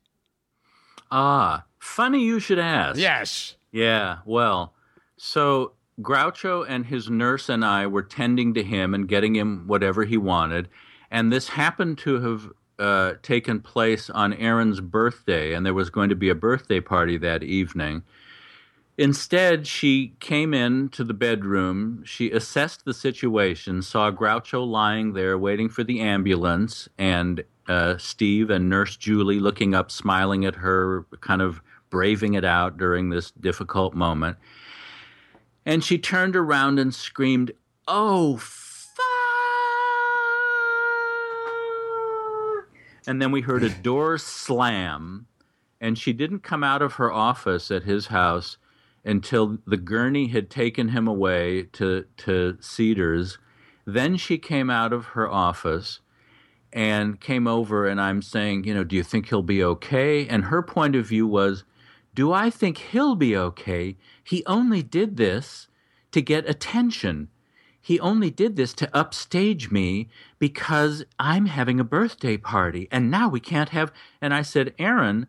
[1.11, 2.97] Ah, funny you should ask.
[2.97, 3.55] Yes.
[3.71, 4.73] Yeah, well,
[5.17, 10.03] so Groucho and his nurse and I were tending to him and getting him whatever
[10.03, 10.67] he wanted.
[11.09, 16.09] And this happened to have uh, taken place on Erin's birthday, and there was going
[16.09, 18.03] to be a birthday party that evening.
[18.97, 22.03] Instead, she came in to the bedroom.
[22.05, 28.49] She assessed the situation, saw Groucho lying there waiting for the ambulance, and uh, Steve
[28.49, 33.29] and Nurse Julie looking up, smiling at her, kind of braving it out during this
[33.29, 34.37] difficult moment.
[35.63, 37.51] And she turned around and screamed,
[37.87, 38.41] Oh!
[43.07, 45.27] And then we heard a door slam,
[45.79, 48.57] and she didn't come out of her office at his house
[49.03, 53.39] until the gurney had taken him away to, to Cedars.
[53.85, 55.99] Then she came out of her office
[56.71, 60.27] and came over, and I'm saying, you know, do you think he'll be okay?
[60.27, 61.63] And her point of view was,
[62.13, 63.97] do I think he'll be okay?
[64.23, 65.67] He only did this
[66.11, 67.29] to get attention.
[67.79, 73.29] He only did this to upstage me because I'm having a birthday party and now
[73.29, 73.91] we can't have.
[74.21, 75.27] And I said, Erin,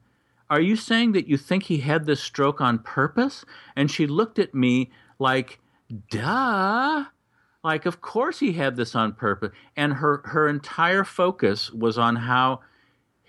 [0.51, 3.45] are you saying that you think he had this stroke on purpose?
[3.75, 5.61] And she looked at me like,
[6.11, 7.05] duh.
[7.65, 9.53] Like, of course he had this on purpose.
[9.77, 12.61] And her, her entire focus was on how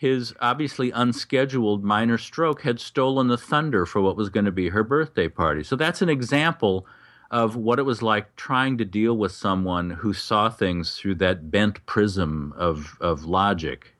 [0.03, 4.67] his obviously unscheduled minor stroke had stolen the thunder for what was going to be
[4.67, 5.63] her birthday party.
[5.63, 6.85] So that's an example
[7.31, 11.49] of what it was like trying to deal with someone who saw things through that
[11.49, 13.95] bent prism of, of logic.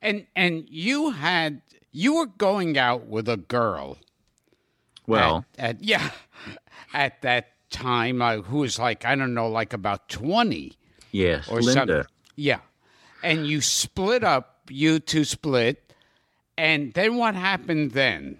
[0.00, 3.98] And and you had you were going out with a girl.
[5.08, 6.10] Well, at, at yeah,
[6.92, 10.78] at that time, uh, who was like I don't know, like about twenty.
[11.10, 11.72] yes, or Linda.
[11.72, 12.04] something.
[12.36, 12.60] Yeah,
[13.24, 14.53] and you split up.
[14.68, 15.92] You two split,
[16.56, 18.38] and then what happened then?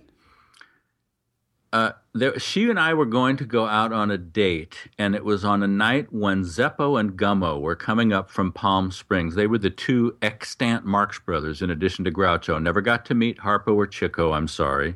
[1.73, 5.25] Uh, there, she and I were going to go out on a date, and it
[5.25, 9.35] was on a night when Zeppo and Gummo were coming up from Palm Springs.
[9.35, 12.63] They were the two extant Marx brothers, in addition to Groucho.
[12.63, 14.95] Never got to meet Harpo or Chico, I'm sorry.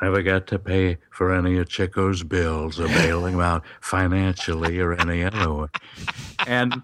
[0.00, 4.94] Never got to pay for any of Chico's bills or bailing him out financially or
[4.94, 5.68] any other way.
[6.46, 6.82] and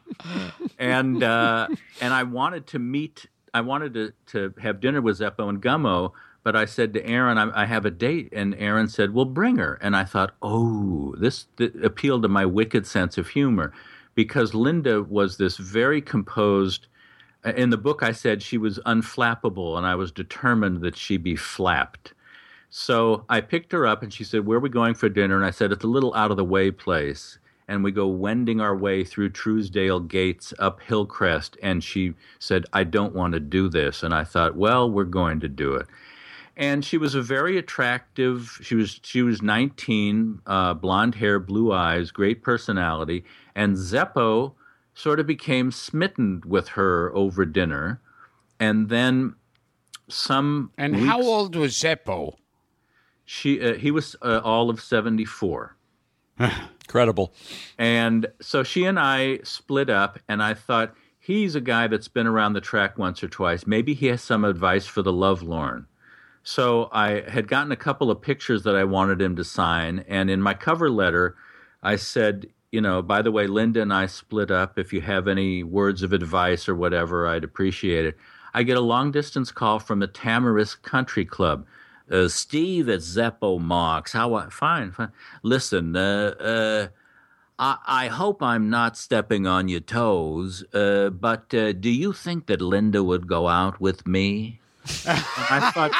[0.78, 1.68] and uh,
[2.00, 3.26] and I wanted to meet.
[3.54, 6.12] I wanted to to have dinner with Zeppo and Gummo,
[6.44, 9.56] but I said to Erin, I, I have a date, and Erin said, "Well, bring
[9.58, 13.72] her." And I thought, oh, this, th- appealed to my wicked sense of humor,
[14.14, 16.86] because Linda was this very composed.
[17.44, 21.16] uh, In the book, I said she was unflappable, and I was determined that she
[21.16, 22.14] be flapped.
[22.70, 25.36] So I picked her up and she said, Where are we going for dinner?
[25.36, 27.38] And I said, It's a little out of the way place.
[27.68, 31.58] And we go wending our way through Trousdale Gates up Hillcrest.
[31.62, 34.02] And she said, I don't want to do this.
[34.02, 35.86] And I thought, Well, we're going to do it.
[36.56, 38.58] And she was a very attractive.
[38.62, 43.24] She was she was 19, uh, blonde hair, blue eyes, great personality.
[43.54, 44.54] And Zeppo
[44.94, 48.00] sort of became smitten with her over dinner.
[48.58, 49.36] And then
[50.08, 52.34] some And how old was Zeppo?
[53.24, 55.76] she uh, he was uh, all of 74
[56.88, 57.34] Credible.
[57.76, 62.26] and so she and i split up and i thought he's a guy that's been
[62.26, 63.66] around the track once or twice.
[63.66, 65.86] Maybe he has some advice for the lovelorn
[66.42, 70.30] so i had gotten a couple of pictures that i wanted him to sign and
[70.30, 71.36] in my cover letter
[71.82, 74.78] i said you know by the way linda and i split up.
[74.78, 78.16] If you have any words of advice or whatever i'd appreciate it.
[78.54, 81.66] I get a long distance call from the tamarisk country club
[82.10, 84.12] uh, Steve at Zeppo Marx.
[84.12, 85.12] How I fine, fine.
[85.42, 86.88] Listen, uh, uh,
[87.58, 92.46] I, I hope I'm not stepping on your toes, uh, but uh, do you think
[92.46, 94.60] that Linda would go out with me?
[95.06, 95.92] I thought,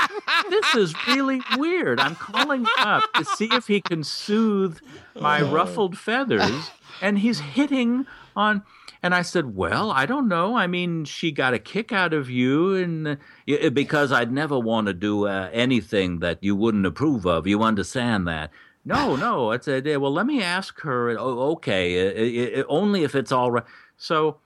[0.51, 2.01] this is really weird.
[2.01, 4.79] I'm calling up to see if he can soothe
[5.19, 6.71] my ruffled feathers,
[7.03, 8.63] and he's hitting on.
[9.03, 10.57] And I said, "Well, I don't know.
[10.57, 14.89] I mean, she got a kick out of you, and uh, because I'd never want
[14.89, 17.47] to do uh, anything that you wouldn't approve of.
[17.47, 18.51] You understand that?"
[18.85, 19.53] No, no.
[19.53, 21.11] I said, "Yeah, "Well, let me ask her.
[21.19, 23.65] Oh, okay, uh, uh, uh, only if it's all right."
[23.97, 24.39] So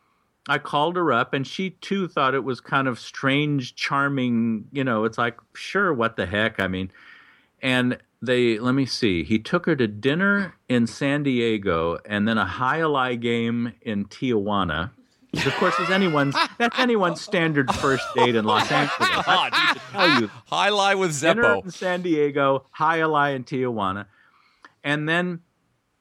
[0.49, 4.67] I called her up, and she too thought it was kind of strange, charming.
[4.73, 6.61] You know, it's like, sure, what the heck?
[6.61, 6.91] I mean,
[7.63, 9.25] and they let me see.
[9.25, 14.05] He took her to dinner in San Diego, and then a jai alai game in
[14.07, 14.91] Tijuana.
[15.33, 18.97] Which, of course, is anyone's that's anyone's standard first date in Los Angeles.
[19.01, 21.65] I need to tell you, jai alai with dinner Zeppo.
[21.65, 24.07] in San Diego, jai alai in Tijuana,
[24.85, 25.41] and then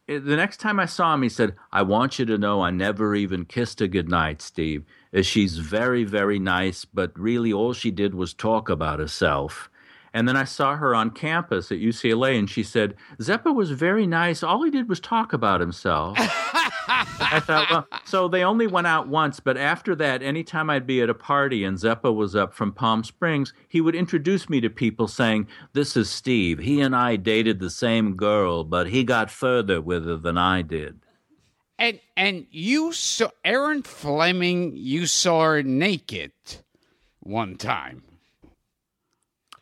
[0.07, 2.69] eh, the next time I saw him, he said, "I want you to know I
[2.71, 4.83] never even kissed her goodnight, Steve.
[5.15, 9.69] Uh, She's very, very nice, but really all she did was talk about herself."
[10.13, 14.05] And then I saw her on campus at UCLA, and she said, Zeppo was very
[14.05, 14.43] nice.
[14.43, 16.17] All he did was talk about himself.
[16.19, 21.01] I thought, well, so they only went out once, but after that, anytime I'd be
[21.01, 24.69] at a party and Zeppo was up from Palm Springs, he would introduce me to
[24.69, 26.59] people saying, This is Steve.
[26.59, 30.61] He and I dated the same girl, but he got further with her than I
[30.61, 30.99] did.
[31.79, 34.73] And and you saw Erin Fleming.
[34.75, 36.31] You saw her naked
[37.21, 38.03] one time.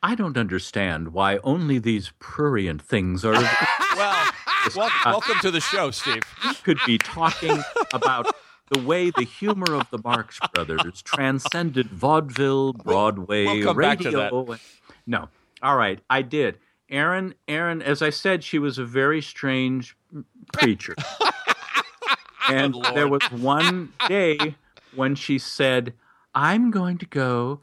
[0.02, 3.34] I don't understand why only these prurient things are
[3.96, 4.32] Well,
[4.76, 6.22] wel- welcome to the show, Steve.
[6.44, 7.62] We could be talking
[7.94, 8.28] about
[8.72, 14.12] the way the humor of the Marx Brothers transcended vaudeville, Broadway, we'll come back to
[14.12, 14.58] radio.
[15.06, 15.28] No.
[15.62, 16.60] All right, I did.
[16.90, 19.98] Erin, Erin, as I said, she was a very strange
[20.56, 20.96] creature.
[22.50, 22.96] and Lord.
[22.96, 24.56] there was one day
[24.96, 25.94] when she said,
[26.34, 27.62] I'm going to go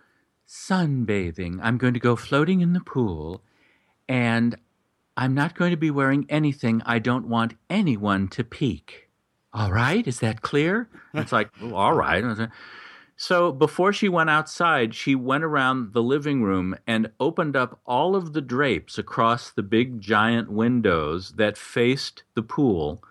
[0.56, 1.58] sunbathing.
[1.62, 3.42] I'm going to go floating in the pool,
[4.08, 4.56] and
[5.16, 9.08] I'm not going to be wearing anything I don't want anyone to peek.
[9.52, 10.88] All right, is that clear?
[11.14, 12.22] It's like, well, all right.
[13.16, 18.14] So before she went outside, she went around the living room and opened up all
[18.14, 23.02] of the drapes across the big giant windows that faced the pool,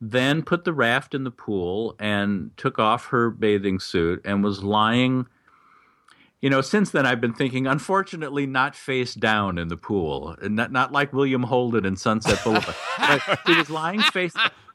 [0.00, 4.62] then put the raft in the pool and took off her bathing suit and was
[4.62, 5.26] lying.
[6.40, 10.54] You know, since then I've been thinking, unfortunately, not face down in the pool, and
[10.54, 12.76] not not like William Holden in Sunset Boulevard.
[13.46, 14.34] she was lying face.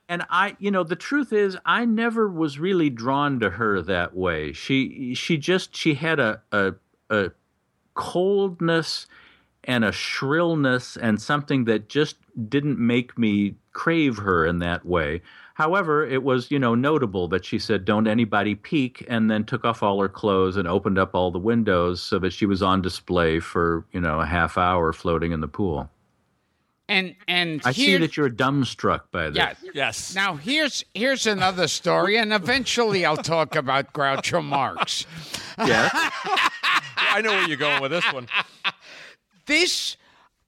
[0.09, 4.15] And I, you know, the truth is, I never was really drawn to her that
[4.15, 4.51] way.
[4.51, 6.73] She, she just, she had a, a,
[7.09, 7.31] a
[7.93, 9.07] coldness
[9.63, 12.17] and a shrillness and something that just
[12.49, 15.21] didn't make me crave her in that way.
[15.55, 19.63] However, it was, you know, notable that she said, Don't anybody peek, and then took
[19.65, 22.81] off all her clothes and opened up all the windows so that she was on
[22.81, 25.89] display for, you know, a half hour floating in the pool.
[26.89, 29.37] And and I see that you're dumbstruck by this.
[29.37, 29.53] Yeah.
[29.73, 30.15] Yes.
[30.15, 35.05] Now here's here's another story, and eventually I'll talk about Groucho Marx.
[35.59, 35.89] yeah.
[35.93, 38.27] I know where you're going with this one.
[39.45, 39.97] This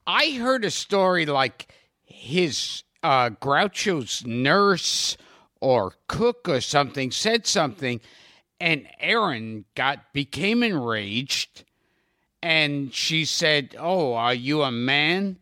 [0.06, 1.70] I heard a story like
[2.04, 5.16] his uh, Groucho's nurse
[5.60, 8.00] or cook or something said something,
[8.58, 11.62] and Aaron got became enraged,
[12.42, 15.38] and she said, "Oh, are you a man?"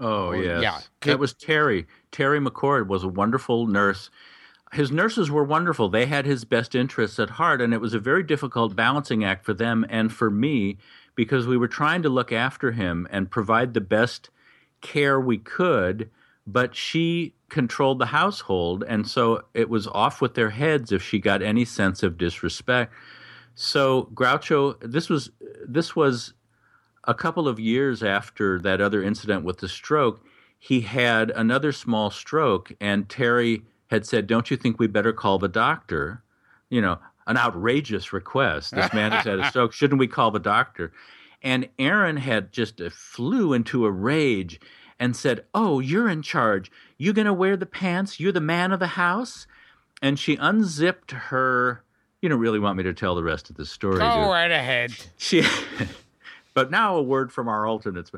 [0.00, 0.62] Oh, yes.
[0.62, 0.80] yeah.
[1.02, 1.86] That was Terry.
[2.10, 4.10] Terry McCord was a wonderful nurse.
[4.72, 5.90] His nurses were wonderful.
[5.90, 9.44] They had his best interests at heart, and it was a very difficult balancing act
[9.44, 10.78] for them and for me
[11.14, 14.30] because we were trying to look after him and provide the best
[14.80, 16.10] care we could,
[16.46, 21.18] but she controlled the household, and so it was off with their heads if she
[21.18, 22.92] got any sense of disrespect.
[23.54, 25.30] So Groucho, this was
[25.66, 26.34] this was
[27.04, 30.24] a couple of years after that other incident with the stroke,
[30.58, 35.38] he had another small stroke, and Terry had said, Don't you think we better call
[35.38, 36.22] the doctor?
[36.70, 38.74] You know, an outrageous request.
[38.74, 39.72] This man has had a stroke.
[39.72, 40.92] Shouldn't we call the doctor?
[41.42, 44.60] And Erin had just uh, flew into a rage
[45.02, 46.70] and said, Oh, you're in charge.
[46.96, 48.20] You're going to wear the pants?
[48.20, 49.48] You're the man of the house?
[50.00, 51.82] And she unzipped her.
[52.20, 53.98] You don't really want me to tell the rest of the story.
[53.98, 54.92] Go right ahead.
[55.16, 55.42] she
[56.54, 58.12] but now a word from our alternates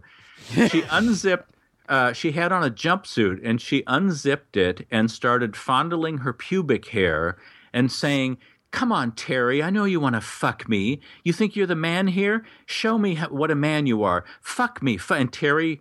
[0.68, 1.54] she unzipped
[1.88, 6.88] uh, she had on a jumpsuit and she unzipped it and started fondling her pubic
[6.88, 7.38] hair
[7.72, 8.36] and saying
[8.72, 12.08] come on terry i know you want to fuck me you think you're the man
[12.08, 15.80] here show me how, what a man you are fuck me Fu-" and terry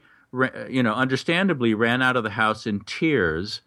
[0.70, 3.62] you know understandably ran out of the house in tears.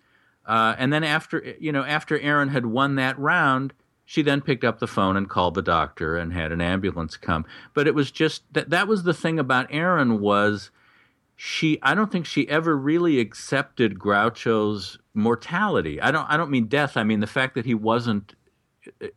[0.44, 3.72] Uh, and then after you know after erin had won that round
[4.04, 7.44] she then picked up the phone and called the doctor and had an ambulance come.
[7.74, 10.70] But it was just that that was the thing about erin was
[11.34, 16.00] she i don't think she ever really accepted groucho's mortality.
[16.00, 18.34] I don't i don't mean death i mean the fact that he wasn't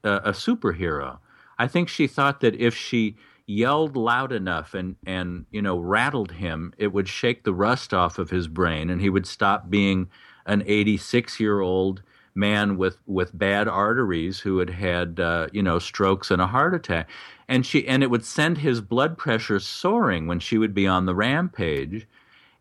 [0.04, 1.20] a, a superhero.
[1.58, 3.16] I think she thought that if she
[3.50, 8.20] yelled loud enough and and you know rattled him it would shake the rust off
[8.20, 10.08] of his brain and he would stop being
[10.45, 12.04] an 86 year old
[12.36, 16.74] man with with bad arteries who had had uh, you know strokes and a heart
[16.74, 17.10] attack.
[17.47, 21.06] And she and it would send his blood pressure soaring when she would be on
[21.06, 22.08] the rampage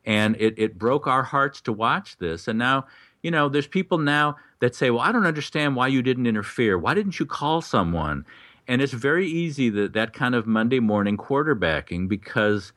[0.04, 2.48] and it, it broke our hearts to watch this.
[2.48, 2.86] And now
[3.22, 6.78] you know there's people now that say well i don't understand why you didn't interfere.
[6.78, 8.24] Why didn't you call someone
[8.68, 12.72] and it's very easy that that kind of monday morning quarterbacking because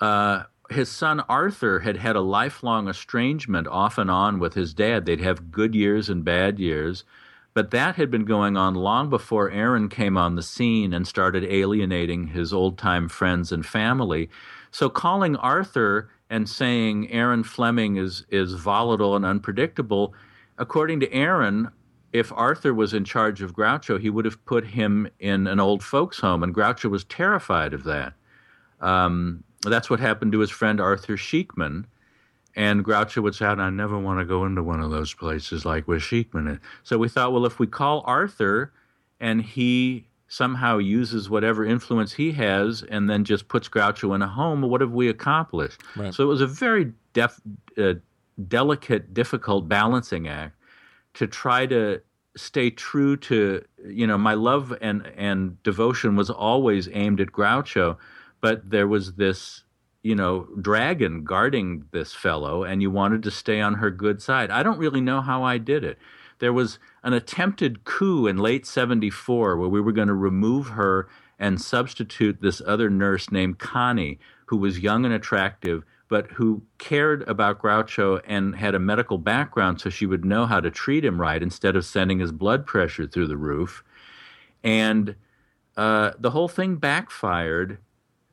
[0.00, 5.06] uh, his son Arthur had had a lifelong estrangement off and on with his dad.
[5.06, 7.04] They'd have good years and bad years,
[7.54, 11.44] but that had been going on long before Erin came on the scene and started
[11.44, 14.28] alienating his old time friends and family.
[14.70, 20.14] So calling Arthur and saying Erin Fleming is is volatile and unpredictable,
[20.58, 21.70] according to Erin,
[22.18, 25.82] if Arthur was in charge of Groucho, he would have put him in an old
[25.82, 28.14] folks' home, and Groucho was terrified of that.
[28.80, 31.84] Um, that's what happened to his friend Arthur Sheekman.
[32.54, 35.86] And Groucho would say, I never want to go into one of those places like
[35.86, 36.58] with Sheekman is.
[36.84, 38.72] So we thought, well, if we call Arthur
[39.20, 44.28] and he somehow uses whatever influence he has and then just puts Groucho in a
[44.28, 45.82] home, what have we accomplished?
[45.96, 46.14] Right.
[46.14, 47.38] So it was a very def,
[47.76, 47.94] uh,
[48.48, 50.56] delicate, difficult balancing act
[51.14, 52.00] to try to
[52.36, 57.96] stay true to you know my love and and devotion was always aimed at Groucho,
[58.40, 59.64] but there was this
[60.02, 64.50] you know dragon guarding this fellow, and you wanted to stay on her good side.
[64.50, 65.98] I don't really know how I did it.
[66.38, 71.08] There was an attempted coup in late '74 where we were going to remove her
[71.38, 77.22] and substitute this other nurse named Connie, who was young and attractive but who cared
[77.28, 81.20] about Groucho and had a medical background so she would know how to treat him
[81.20, 83.82] right instead of sending his blood pressure through the roof.
[84.62, 85.16] And
[85.76, 87.78] uh, the whole thing backfired.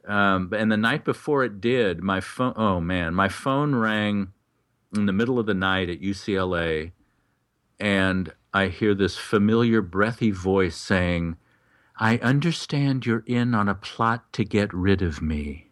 [0.07, 4.33] Um, and the night before it did, my phone, oh man, my phone rang
[4.95, 6.91] in the middle of the night at UCLA.
[7.79, 11.37] And I hear this familiar, breathy voice saying,
[11.97, 15.69] I understand you're in on a plot to get rid of me.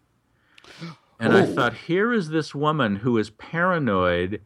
[1.21, 1.45] And I oh.
[1.45, 4.41] thought, here is this woman who is paranoid.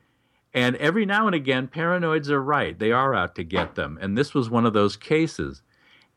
[0.53, 2.77] And every now and again, paranoids are right.
[2.77, 3.97] They are out to get them.
[4.01, 5.63] And this was one of those cases.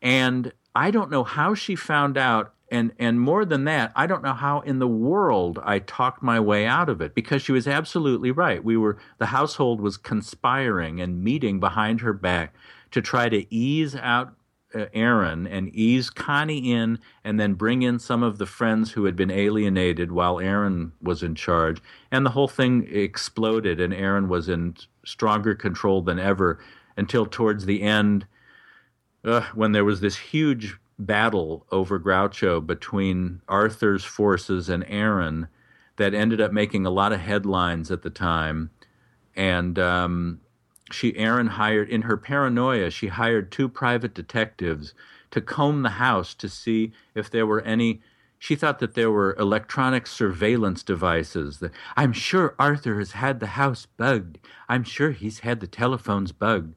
[0.01, 2.53] And I don't know how she found out.
[2.69, 6.41] And, and more than that, I don't know how in the world I talked my
[6.41, 8.61] way out of it because she was absolutely right.
[8.61, 12.53] We were, the household was conspiring and meeting behind her back
[12.91, 14.33] to try to ease out
[14.73, 19.15] Erin and ease Connie in, and then bring in some of the friends who had
[19.15, 21.81] been alienated while Erin was in charge.
[22.11, 26.59] And the whole thing exploded, and Erin was in stronger control than ever
[26.97, 28.27] until towards the end,
[29.23, 35.47] uh, when there was this huge battle over Groucho between Arthur's forces and Erin
[35.95, 38.69] that ended up making a lot of headlines at the time.
[39.35, 40.41] And um,
[40.91, 44.93] she Erin hired in her paranoia she hired two private detectives
[45.31, 48.01] to comb the house to see if there were any
[48.41, 53.47] she thought that there were electronic surveillance devices that i'm sure arthur has had the
[53.47, 54.37] house bugged.
[54.69, 56.75] I'm sure he's had the telephones bugged.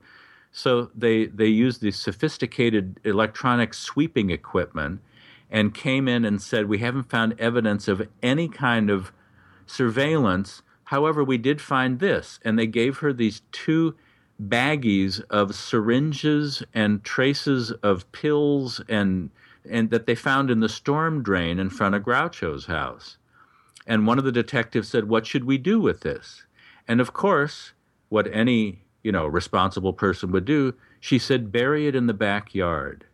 [0.51, 5.01] So they they used the sophisticated electronic sweeping equipment
[5.51, 9.13] and came in and said we haven't found evidence of any kind of
[9.67, 10.63] surveillance
[10.93, 13.95] However, we did find this, and they gave her these two
[14.39, 19.31] baggies of syringes and traces of pills and
[19.67, 23.17] and that they found in the storm drain in front of Groucho's house.
[23.87, 26.45] And one of the detectives said, "What should we do with this?"
[26.87, 27.73] And of course,
[28.11, 33.07] what any, you know, responsible person would do, she said, "Bury it in the backyard."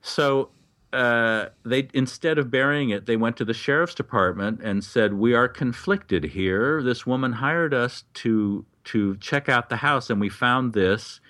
[0.00, 0.50] So
[0.92, 5.34] uh, they instead of burying it, they went to the sheriff's department and said, "We
[5.34, 6.82] are conflicted here.
[6.82, 11.20] This woman hired us to to check out the house, and we found this."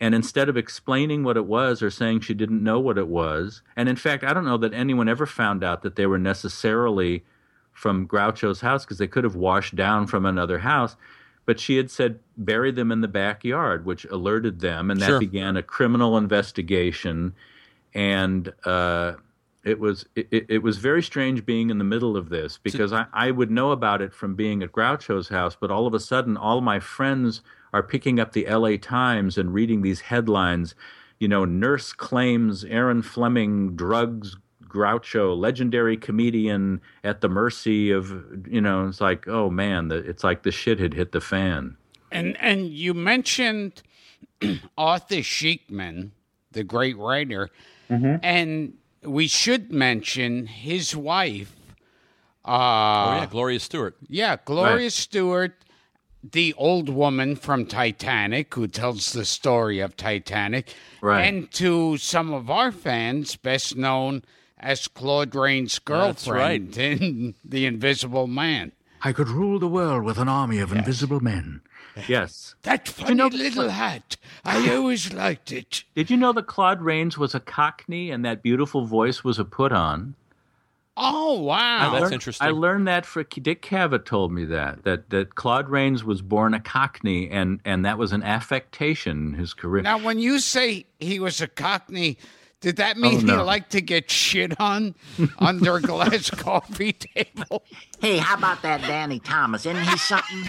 [0.00, 3.62] And instead of explaining what it was or saying she didn't know what it was,
[3.76, 7.24] and in fact, I don't know that anyone ever found out that they were necessarily
[7.72, 10.96] from Groucho's house because they could have washed down from another house.
[11.46, 15.20] But she had said bury them in the backyard, which alerted them, and that Sure.
[15.20, 17.34] began a criminal investigation
[17.94, 19.14] and uh,
[19.64, 23.06] it was it, it- was very strange being in the middle of this because I,
[23.12, 26.36] I would know about it from being at Groucho's house, but all of a sudden,
[26.36, 27.40] all my friends
[27.72, 28.76] are picking up the L.A.
[28.78, 30.74] Times and reading these headlines.
[31.18, 34.36] You know, nurse claims Erin Fleming drugs
[34.68, 38.12] Groucho, legendary comedian at the mercy of
[38.48, 38.88] you know.
[38.88, 41.76] It's like, oh man, the, it's like the shit had hit the fan.
[42.10, 43.82] And and you mentioned
[44.76, 46.10] Arthur Sheekman,
[46.52, 47.50] the great writer,
[47.88, 51.54] and we should mention his wife.
[52.44, 53.96] Oh Uh, yeah, Gloria Stuart.
[54.08, 55.54] yeah, Gloria Stuart,
[56.22, 61.22] the old woman from Titanic who tells the story of Titanic, Right.
[61.22, 64.22] and to some of our fans, best known
[64.58, 66.70] as Claude Rains' That's right.
[66.70, 68.72] girlfriend in The Invisible Man.
[69.02, 71.60] I could rule the world with an army of invisible men.
[72.08, 72.54] Yes.
[72.62, 74.16] That funny little hat.
[74.44, 75.84] I always liked it.
[75.94, 79.44] Did you know that Claude Rains was a Cockney and that beautiful voice was a
[79.44, 80.14] put on?
[80.96, 81.98] Oh wow!
[81.98, 82.46] That's interesting.
[82.46, 86.54] I learned that for Dick Cavett told me that that that Claude Rains was born
[86.54, 89.82] a Cockney and and that was an affectation in his career.
[89.82, 92.16] Now, when you say he was a Cockney,
[92.60, 94.94] Did that oh, mean Oh, he liked to get shit on
[95.40, 97.64] under a glass coffee table?
[98.00, 99.66] Hey, how about that Danny Thomas?
[99.66, 100.44] Isn't he something?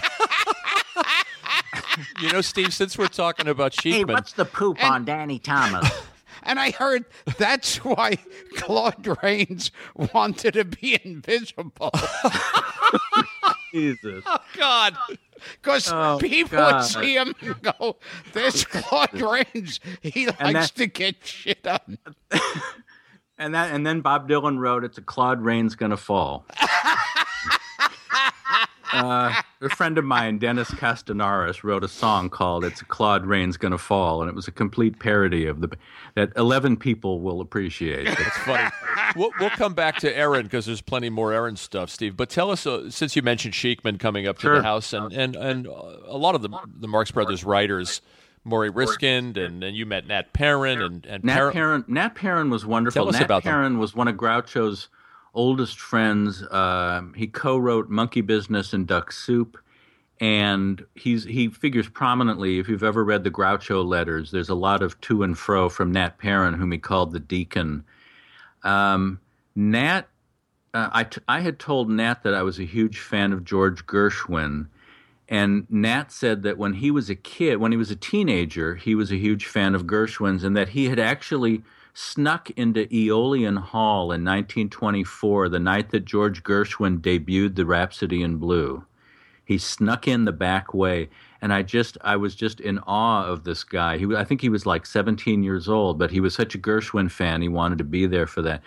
[2.20, 5.88] You know, Steve, since we're talking about hey, Sheekman, what's the poop on Danny Thomas?
[6.42, 7.06] And I heard
[7.38, 8.18] that's why
[8.56, 11.90] Claude Rains wanted to be invisible.
[13.72, 14.22] Jesus.
[14.26, 14.96] Oh, God,
[15.60, 16.74] Because Oh, people God.
[16.74, 17.96] would see him and go,
[18.32, 21.98] This Claude Rains, he likes that- to get shit on.
[23.38, 26.46] And that, and then Bob Dylan wrote, "It's a Claude Rain's gonna fall."
[28.92, 33.56] Uh, a friend of mine, Dennis Castanaris, wrote a song called "It's a Claude Rain's
[33.56, 35.68] Gonna Fall," and it was a complete parody of the
[36.14, 38.06] that eleven people will appreciate.
[38.06, 38.68] It's funny.
[39.16, 42.16] we'll, we'll come back to Erin because there's plenty more Erin stuff, Steve.
[42.16, 44.56] But tell us, uh, since you mentioned Sheekman coming up to Sure.
[44.56, 48.00] the house, and and and a lot of the the Marx Brothers writers,
[48.46, 52.50] Morrie Ryskind, and and you met Nat Perrin, and and Nat Perrin- Perrin, Nat Perrin
[52.50, 53.02] was wonderful.
[53.02, 53.52] Tell us Nat about them.
[53.52, 54.88] Perrin was one of Groucho's
[55.36, 56.42] oldest friends.
[56.50, 59.56] Um he co-wrote Monkey Business and Duck Soup,
[60.20, 62.58] and he's he figures prominently.
[62.58, 65.92] If you've ever read the Groucho letters, there's a lot of to and fro from
[65.92, 67.84] Nat Perrin, whom he called the Deacon.
[68.64, 69.20] Um,
[69.54, 70.08] Nat,
[70.74, 73.86] uh, I t- I had told Nat that I was a huge fan of George
[73.86, 74.66] Gershwin.
[75.28, 78.94] And Nat said that when he was a kid, when he was a teenager, he
[78.94, 81.62] was a huge fan of Gershwin's and that he had actually
[81.98, 88.36] snuck into Aeolian Hall in 1924, the night that George Gershwin debuted the Rhapsody in
[88.36, 88.84] Blue.
[89.46, 91.08] He snuck in the back way,
[91.40, 93.96] and I just, I was just in awe of this guy.
[93.96, 97.10] He, I think he was like 17 years old, but he was such a Gershwin
[97.10, 97.40] fan.
[97.40, 98.60] He wanted to be there for that.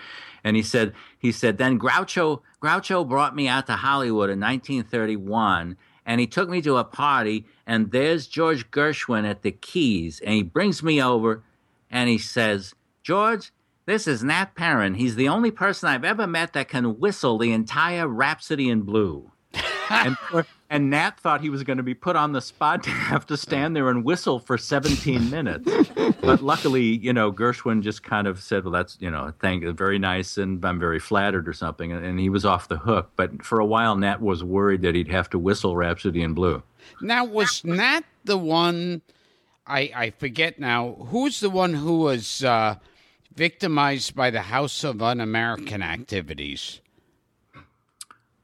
[0.44, 5.78] And he said, he said, then Groucho, Groucho brought me out to Hollywood in 1931,
[6.04, 10.34] and he took me to a party, and there's George Gershwin at the Keys, and
[10.34, 11.44] he brings me over,
[11.92, 12.74] and he says,
[13.10, 13.52] George,
[13.88, 14.94] this is Nat Perrin.
[14.94, 19.32] He's the only person I've ever met that can whistle the entire Rhapsody in Blue
[19.90, 20.16] and
[20.70, 23.36] and Nat thought he was going to be put on the spot to have to
[23.36, 25.90] stand there and whistle for 17 minutes.
[26.22, 29.74] But luckily, you know, Gershwin just kind of said, "Well, that's you know, thank you,
[29.74, 33.10] very nice, and I'm very flattered," or something, and, and he was off the hook.
[33.16, 36.62] But for a while, Nat was worried that he'd have to whistle Rhapsody in Blue.
[37.02, 39.02] Now, was Nat the one?
[39.66, 40.94] I, I forget now.
[41.10, 42.76] Who's the one who was uh,
[43.40, 46.82] victimized by the House of Un American Activities?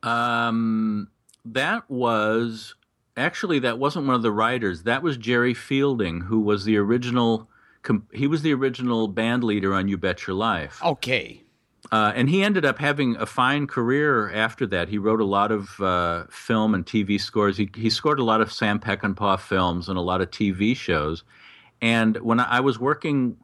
[0.02, 1.10] Um,
[1.44, 2.76] that was
[3.18, 4.84] actually that wasn't one of the writers.
[4.84, 7.50] That was Jerry Fielding, who was the original.
[8.14, 11.42] He was the original band leader on "You Bet Your Life." Okay.
[11.92, 14.88] Uh, and he ended up having a fine career after that.
[14.88, 17.58] He wrote a lot of uh, film and TV scores.
[17.58, 21.24] He, he scored a lot of Sam Peckinpah films and a lot of TV shows.
[21.82, 23.38] And when I, I was working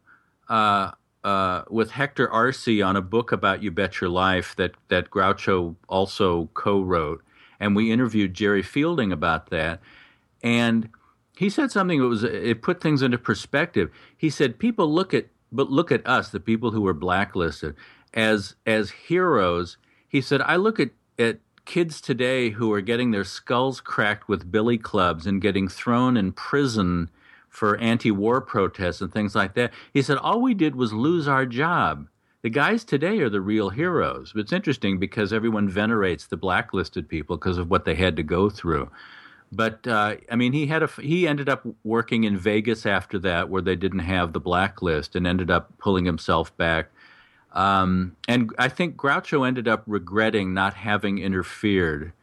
[0.49, 0.91] uh,
[1.23, 5.75] uh, with Hector Arce on a book about You Bet Your Life that, that Groucho
[5.87, 7.23] also co wrote,
[7.59, 9.79] and we interviewed Jerry Fielding about that.
[10.43, 10.89] And
[11.37, 13.91] he said something that was it put things into perspective.
[14.15, 17.75] He said people look at but look at us, the people who were blacklisted,
[18.13, 19.77] as as heroes.
[20.07, 24.51] He said I look at at kids today who are getting their skulls cracked with
[24.51, 27.09] billy clubs and getting thrown in prison
[27.51, 29.71] for anti-war protests and things like that.
[29.93, 32.07] He said all we did was lose our job.
[32.41, 34.33] The guys today are the real heroes.
[34.35, 38.49] It's interesting because everyone venerates the blacklisted people because of what they had to go
[38.49, 38.89] through.
[39.51, 43.49] But uh, I mean, he had a he ended up working in Vegas after that,
[43.49, 46.89] where they didn't have the blacklist, and ended up pulling himself back.
[47.51, 52.13] Um, and I think Groucho ended up regretting not having interfered.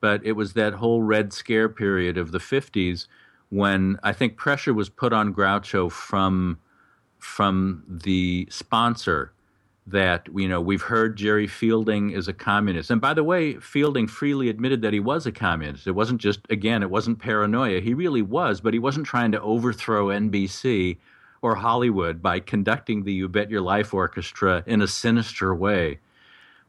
[0.00, 3.08] But it was that whole Red Scare period of the '50s
[3.50, 6.58] when I think pressure was put on Groucho from
[7.18, 9.32] from the sponsor
[9.86, 12.90] that you know we've heard Jerry Fielding is a communist.
[12.90, 15.86] And by the way, Fielding freely admitted that he was a communist.
[15.86, 17.80] It wasn't just again, it wasn't paranoia.
[17.80, 20.98] He really was, but he wasn't trying to overthrow NBC
[21.42, 26.00] or Hollywood by conducting the You Bet Your Life orchestra in a sinister way.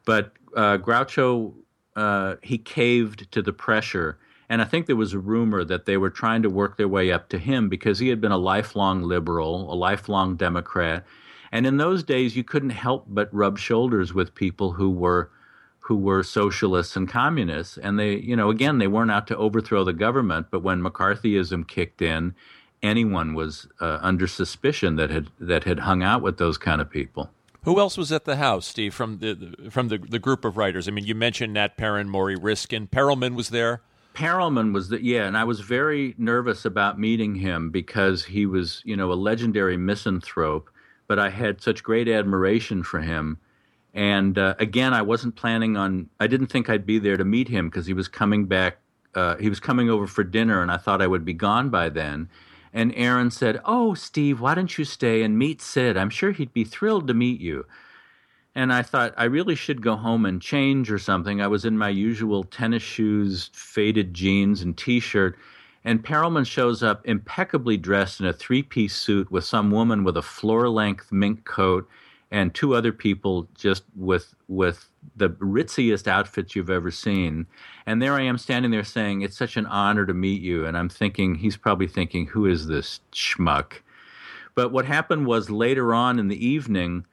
[0.05, 1.53] But uh, Groucho
[1.97, 4.19] uh, he caved to the pressure.
[4.49, 7.11] And I think there was a rumor that they were trying to work their way
[7.11, 11.05] up to him because he had been a lifelong liberal, a lifelong Democrat.
[11.51, 15.31] And in those days, you couldn't help but rub shoulders with people who were
[15.87, 17.77] who were socialists and communists.
[17.77, 21.65] And they, you know, again, they weren't out to overthrow the government, but when McCarthyism
[21.65, 22.35] kicked in,
[22.83, 26.89] anyone was uh, under suspicion that had that had hung out with those kind of
[26.89, 27.29] people.
[27.63, 28.93] Who else was at the house, Steve?
[28.93, 30.87] From the from the the group of writers.
[30.87, 33.81] I mean, you mentioned Nat Perrin, Morrie Ryskind, Perelman was there.
[34.17, 38.81] Perelman was the yeah, and I was very nervous about meeting him because he was,
[38.83, 40.71] you know, a legendary misanthrope,
[41.05, 43.37] but I had such great admiration for him.
[43.93, 46.09] And uh, again, I wasn't planning on.
[46.19, 48.79] I didn't think I'd be there to meet him because he was coming back.
[49.13, 51.89] Uh, he was coming over for dinner, and I thought I would be gone by
[51.89, 52.27] then.
[52.73, 55.95] And Erin said, "Oh, Steve, why don't you stay and meet Sid?
[55.95, 57.67] I'm sure he'd be thrilled to meet you."
[58.57, 61.39] And I thought I really should go home and change or something.
[61.39, 65.37] I was in my usual tennis shoes, faded jeans, and T-shirt.
[65.85, 70.23] And Perelman shows up impeccably dressed in a three-piece suit with some woman with a
[70.23, 71.87] floor-length mink coat
[72.31, 77.45] and two other people just with with the ritziest outfits you've ever seen.
[77.85, 80.75] And there I am standing there saying, "It's such an honor to meet you." And
[80.75, 83.83] I'm thinking he's probably thinking, "Who is this schmuck?"
[84.55, 87.05] But what happened was later on in the evening,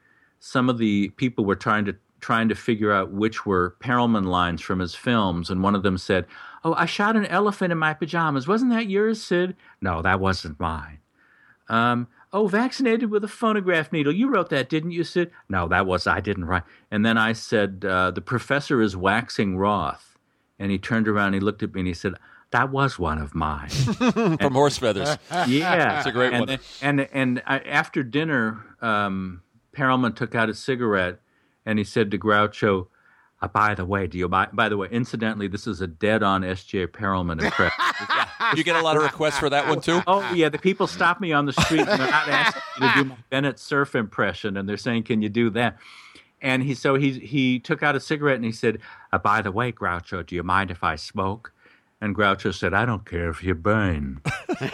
[0.45, 4.61] some of the people were trying to trying to figure out which were Perelman lines
[4.61, 6.27] from his films, and one of them said,
[6.63, 8.47] "Oh, I shot an elephant in my pajamas.
[8.47, 10.99] Wasn't that yours, Sid?" No, that wasn't mine.
[11.67, 14.13] Um, oh, vaccinated with a phonograph needle.
[14.13, 15.31] You wrote that, didn't you, Sid?
[15.49, 16.63] No, that was I didn't write.
[16.91, 20.15] And then I said, uh, the professor is waxing wroth,
[20.59, 22.13] and he turned around, he looked at me, and he said.
[22.51, 23.69] That was one of mine.
[24.39, 25.17] From Horse Feathers.
[25.47, 26.59] Yeah, It's a great and, one.
[26.81, 29.41] And and I, after dinner, um,
[29.75, 31.19] Perelman took out a cigarette
[31.65, 32.87] and he said to Groucho,
[33.41, 34.47] uh, "By the way, do you buy?
[34.53, 36.87] By the way, incidentally, this is a dead-on S.J.
[36.87, 37.83] Perelman impression."
[38.55, 40.03] You get a lot of requests for that one too.
[40.05, 42.93] oh yeah, the people stop me on the street and they're not asking me to
[42.95, 45.77] do my Bennett Cerf impression, and they're saying, "Can you do that?"
[46.41, 48.79] And he so he he took out a cigarette and he said,
[49.11, 51.53] uh, "By the way, Groucho, do you mind if I smoke?"
[51.99, 54.21] And Groucho said, "I don't care if you burn."
[54.59, 54.67] he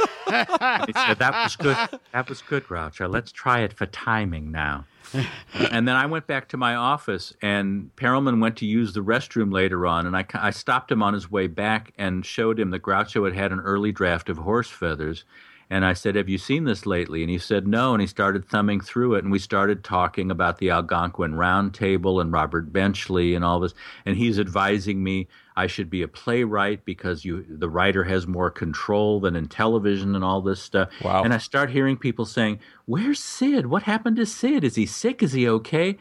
[0.93, 1.77] said, "That was good.
[2.11, 3.09] That was good, Groucho.
[3.09, 4.85] Let's try it for timing now."
[5.71, 9.51] and then I went back to my office, and Perelman went to use the restroom
[9.51, 12.81] later on, and I, I stopped him on his way back and showed him that
[12.81, 15.25] Groucho had had an early draft of Horse Feathers.
[15.71, 17.23] And I said, Have you seen this lately?
[17.23, 17.93] And he said, No.
[17.93, 19.23] And he started thumbing through it.
[19.23, 23.73] And we started talking about the Algonquin Round Table and Robert Benchley and all this.
[24.05, 28.51] And he's advising me I should be a playwright because you, the writer has more
[28.51, 30.89] control than in television and all this stuff.
[31.01, 31.23] Wow.
[31.23, 33.67] And I start hearing people saying, Where's Sid?
[33.67, 34.65] What happened to Sid?
[34.65, 35.23] Is he sick?
[35.23, 35.97] Is he okay?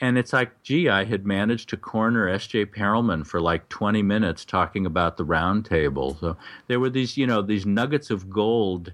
[0.00, 2.66] And it's like, gee, I had managed to corner S.J.
[2.66, 6.16] Perelman for like 20 minutes talking about the round table.
[6.20, 6.36] So
[6.68, 8.92] there were these, you know, these nuggets of gold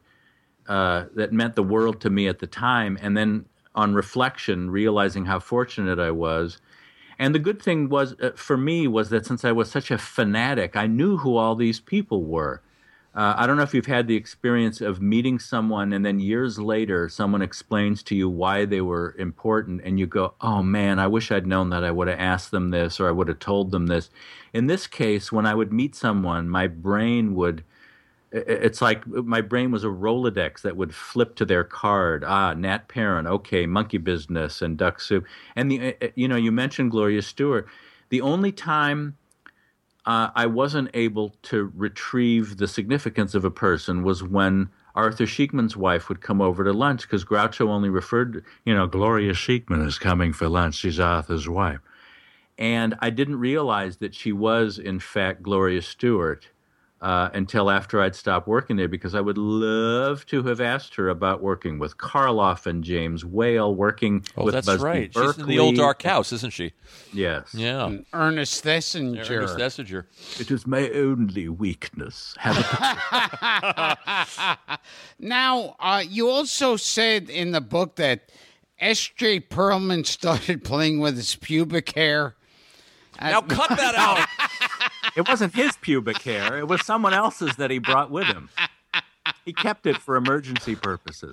[0.68, 2.98] uh, that meant the world to me at the time.
[3.00, 6.58] And then on reflection, realizing how fortunate I was.
[7.18, 9.98] And the good thing was uh, for me was that since I was such a
[9.98, 12.62] fanatic, I knew who all these people were.
[13.14, 16.58] Uh, I don't know if you've had the experience of meeting someone and then years
[16.58, 21.06] later someone explains to you why they were important and you go, oh man, I
[21.06, 21.84] wish I'd known that.
[21.84, 24.10] I would have asked them this or I would have told them this.
[24.52, 27.62] In this case, when I would meet someone, my brain would
[28.34, 32.24] it's like my brain was a Rolodex that would flip to their card.
[32.24, 35.24] Ah, Nat Perrin, okay, Monkey Business and Duck Soup.
[35.54, 37.68] And the you know, you mentioned Gloria Stuart.
[38.08, 39.16] The only time
[40.04, 45.76] uh, I wasn't able to retrieve the significance of a person was when Arthur Sheekman's
[45.76, 49.98] wife would come over to lunch because Groucho only referred, you know, Gloria Sheekman is
[49.98, 50.74] coming for lunch.
[50.74, 51.80] She's Arthur's wife.
[52.58, 56.48] And I didn't realize that she was, in fact, Gloria Stuart
[57.04, 61.10] uh, until after I'd stopped working there because I would love to have asked her
[61.10, 65.12] about working with Karloff and James Whale, working Oh, with that's Busby right.
[65.12, 65.44] She's in Berkeley.
[65.54, 66.72] the old dark house, isn't she?
[67.12, 67.54] Yes.
[67.54, 67.98] Yeah.
[68.14, 69.28] Ernest Thesinger.
[69.30, 70.06] Ernest Thesiger.
[70.40, 72.34] It is my only weakness.
[72.38, 73.98] Have a
[75.18, 78.30] Now, uh, you also said in the book that
[78.80, 79.40] S.J.
[79.40, 82.34] Perelman started playing with his pubic hair.
[83.20, 84.26] Now cut that out.
[85.16, 86.58] It wasn't his pubic hair.
[86.58, 88.48] It was someone else's that he brought with him.
[89.44, 91.32] He kept it for emergency purposes.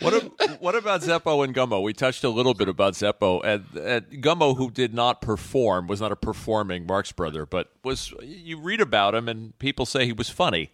[0.00, 1.82] What, what about Zeppo and Gummo?
[1.82, 6.00] We touched a little bit about Zeppo and, and Gummo, who did not perform, was
[6.00, 8.14] not a performing Marx brother, but was.
[8.22, 10.70] You read about him, and people say he was funny.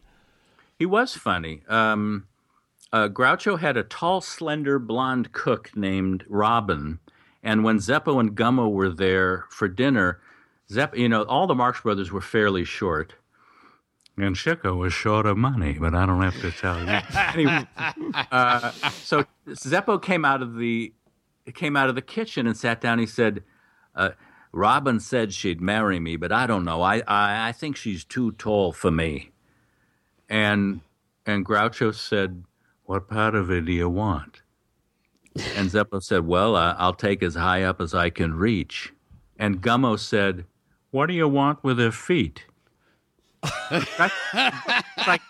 [0.78, 1.62] He was funny.
[1.68, 2.28] Um,
[2.92, 7.00] uh, Groucho had a tall, slender, blonde cook named Robin,
[7.42, 10.20] and when Zeppo and Gummo were there for dinner,
[10.70, 13.14] Zepp, you know, all the Marx brothers were fairly short.
[14.18, 16.86] And Chico was short of money, but I don't have to tell you.
[17.34, 17.66] anyway,
[18.32, 20.92] uh, so Zeppo came out of the
[21.54, 22.98] came out of the kitchen and sat down.
[22.98, 23.44] He said,
[23.94, 24.10] uh,
[24.52, 26.80] "Robin said she'd marry me, but I don't know.
[26.80, 29.32] I, I I think she's too tall for me."
[30.30, 30.80] And
[31.26, 32.44] and Groucho said,
[32.84, 34.40] "What part of it do you want?"
[35.54, 38.94] And Zeppo said, "Well, uh, I'll take as high up as I can reach."
[39.38, 40.46] And Gummo said,
[40.90, 42.46] "What do you want with her feet?"
[43.70, 43.98] It's
[45.06, 45.20] like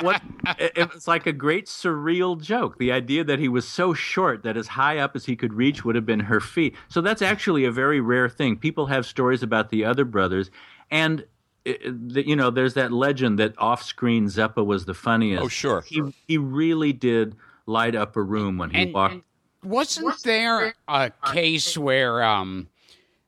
[0.00, 0.22] what
[0.58, 2.78] it's like a great surreal joke.
[2.78, 5.84] The idea that he was so short that as high up as he could reach
[5.84, 6.76] would have been her feet.
[6.88, 8.56] So that's actually a very rare thing.
[8.56, 10.50] People have stories about the other brothers,
[10.90, 11.24] and
[11.64, 15.42] it, the, you know, there's that legend that off-screen Zeppo was the funniest.
[15.42, 15.80] Oh, sure.
[15.80, 17.34] He he really did
[17.66, 19.14] light up a room when he And, walked.
[19.14, 19.22] and
[19.64, 22.68] wasn't there a case where um,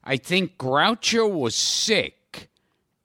[0.07, 2.49] I think Groucho was sick?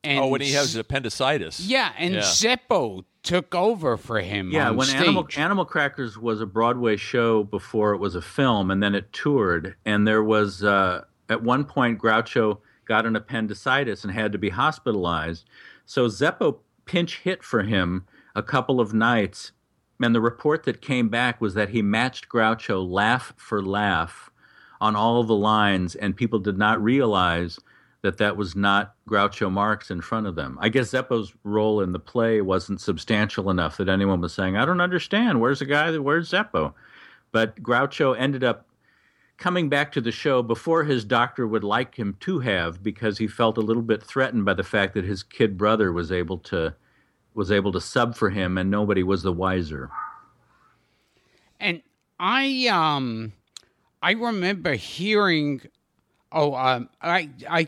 [0.04, 1.60] And oh, when he has appendicitis.
[1.60, 2.22] yeah, and Yeah.
[2.22, 4.52] Zeppo took over for him.
[4.52, 5.02] Yeah, on when stage.
[5.02, 9.14] Animal Animal Crackers was a Broadway show before it was a film, and then it
[9.14, 9.76] toured.
[9.86, 14.50] And there was uh, at one point Groucho got an appendicitis and had to be
[14.50, 15.48] hospitalized.
[15.86, 19.52] So Zeppo pinch hit for him a couple of nights,
[20.02, 24.31] and the report that came back was that he matched Groucho laugh for laugh
[24.82, 27.60] on all the lines, and people did not realize
[28.02, 30.58] that that was not Groucho Marx in front of them.
[30.60, 34.66] I guess Zeppo's role in the play wasn't substantial enough that anyone was saying, "I
[34.66, 35.40] don't understand.
[35.40, 35.92] Where's the guy?
[35.92, 36.74] that Where's Zeppo?"
[37.32, 38.68] But Groucho ended up
[39.38, 43.28] coming back to the show before his doctor would like him to have because he
[43.28, 46.76] felt a little bit threatened by the fact that his kid brother was able to
[47.34, 49.90] was able to sub for him and nobody was the wiser.
[51.60, 51.82] And
[52.20, 53.34] I um
[54.02, 55.62] I remember hearing
[56.32, 57.68] oh um I I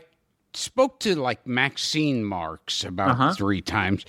[0.52, 3.34] spoke to like Maxine Marx about Uh-huh.
[3.34, 4.04] three times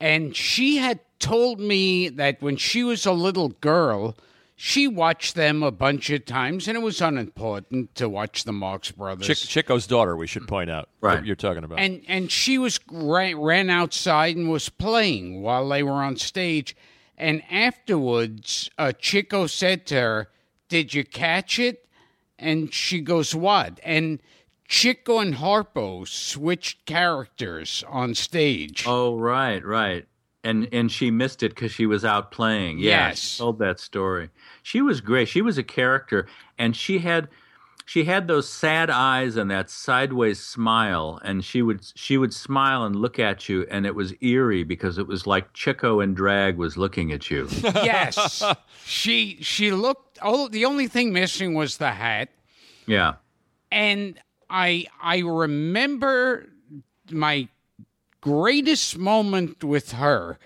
[0.00, 4.16] and she had told me that when she was a little girl
[4.54, 8.92] she watched them a bunch of times and it was unimportant to watch the Marx
[8.92, 9.26] brothers.
[9.26, 10.88] Chick, Chico's daughter, we should point out.
[11.00, 11.24] Right.
[11.24, 11.80] You're talking about.
[11.80, 16.76] and and she was ran, ran outside and was playing while they were on stage
[17.18, 20.28] and afterwards uh, chico said to her
[20.72, 21.84] did you catch it
[22.38, 24.18] and she goes what and
[24.66, 30.06] chico and harpo switched characters on stage Oh, right, right.
[30.42, 32.78] And and she missed it because she was out playing.
[32.78, 33.18] Yeah, Yes.
[33.18, 34.30] she told that story.
[34.62, 35.28] She was great.
[35.28, 36.26] She was a character,
[36.58, 37.28] and she had
[37.84, 41.20] she had those sad eyes and that sideways smile.
[41.22, 44.98] And she would she would smile and look at you, and it was eerie because
[44.98, 47.46] it was like Chico and drag was looking at you.
[47.62, 48.42] yes
[48.84, 52.28] she she looked oh the only thing missing was the hat
[52.86, 53.14] yeah.
[53.70, 54.18] and
[54.50, 56.48] I I remember
[57.10, 57.48] my
[58.20, 60.38] greatest moment with her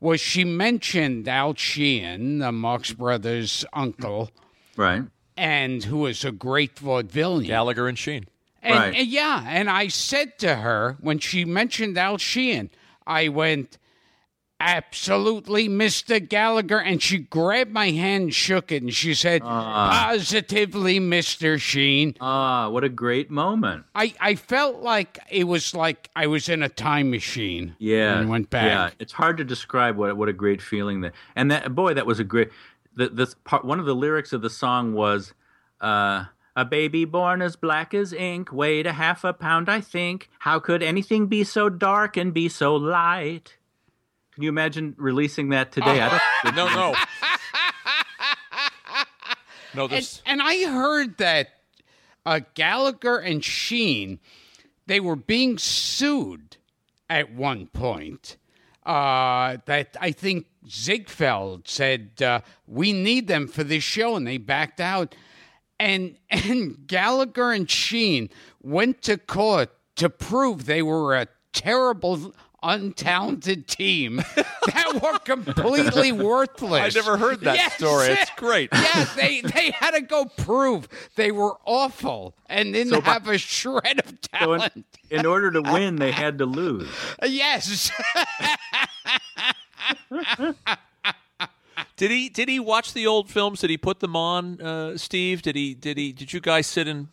[0.00, 4.30] was she mentioned Al Shean, the Marx Brothers' uncle,
[4.76, 5.02] Right.
[5.36, 7.46] and who was a great vaudevillian.
[7.46, 8.26] Gallagher and Shean.
[8.62, 8.94] and, Right.
[8.96, 12.70] and yeah, and I said to her when she mentioned Al Shean,
[13.06, 13.78] I went,
[14.64, 16.26] Absolutely, Mr.
[16.26, 16.80] Gallagher.
[16.80, 21.60] And she grabbed my hand and shook it, and she said, Positively, Mr.
[21.60, 22.14] Shean.
[22.20, 23.84] Ah, what a great moment.
[23.94, 27.74] I, I felt like it was like I was in a time machine.
[27.78, 28.66] Yeah, and went back.
[28.66, 31.12] Yeah, it's hard to describe what what a great feeling that.
[31.34, 32.50] And that boy, that was a great.
[32.94, 35.34] The, this part, one of the lyrics of the song was,
[35.80, 40.30] uh, "A baby born as black as ink, weighed a half a pound, I think.
[40.40, 43.56] How could anything be so dark and be so light?"
[44.34, 46.00] Can you imagine releasing that today?
[46.00, 46.22] I don't.
[46.56, 46.94] No, no.
[49.88, 51.48] no, And, and I heard that
[52.26, 54.18] uh, Gallagher and Shean,
[54.86, 56.56] they were being sued
[57.08, 58.36] at one point.
[58.84, 64.38] Uh, that I think Ziegfeld said uh, we need them for this show, and they
[64.38, 65.14] backed out.
[65.78, 68.28] And and Gallagher and Shean
[68.60, 76.94] went to court to prove they were a terrible, untalented team that were completely worthless.
[76.96, 77.74] I never heard that Yes.
[77.74, 78.08] story.
[78.08, 78.70] It's great.
[78.72, 83.28] Yeah, they they had to go prove they were awful and didn't So by- have
[83.28, 84.06] a shred of
[84.40, 84.86] So in, talent.
[85.10, 86.88] in order to win, they had to lose.
[87.24, 87.90] yes.
[91.96, 93.60] Did he did he watch the old films?
[93.60, 95.42] Did he put them on, uh, Steve?
[95.42, 97.08] Did he did he did you guys sit and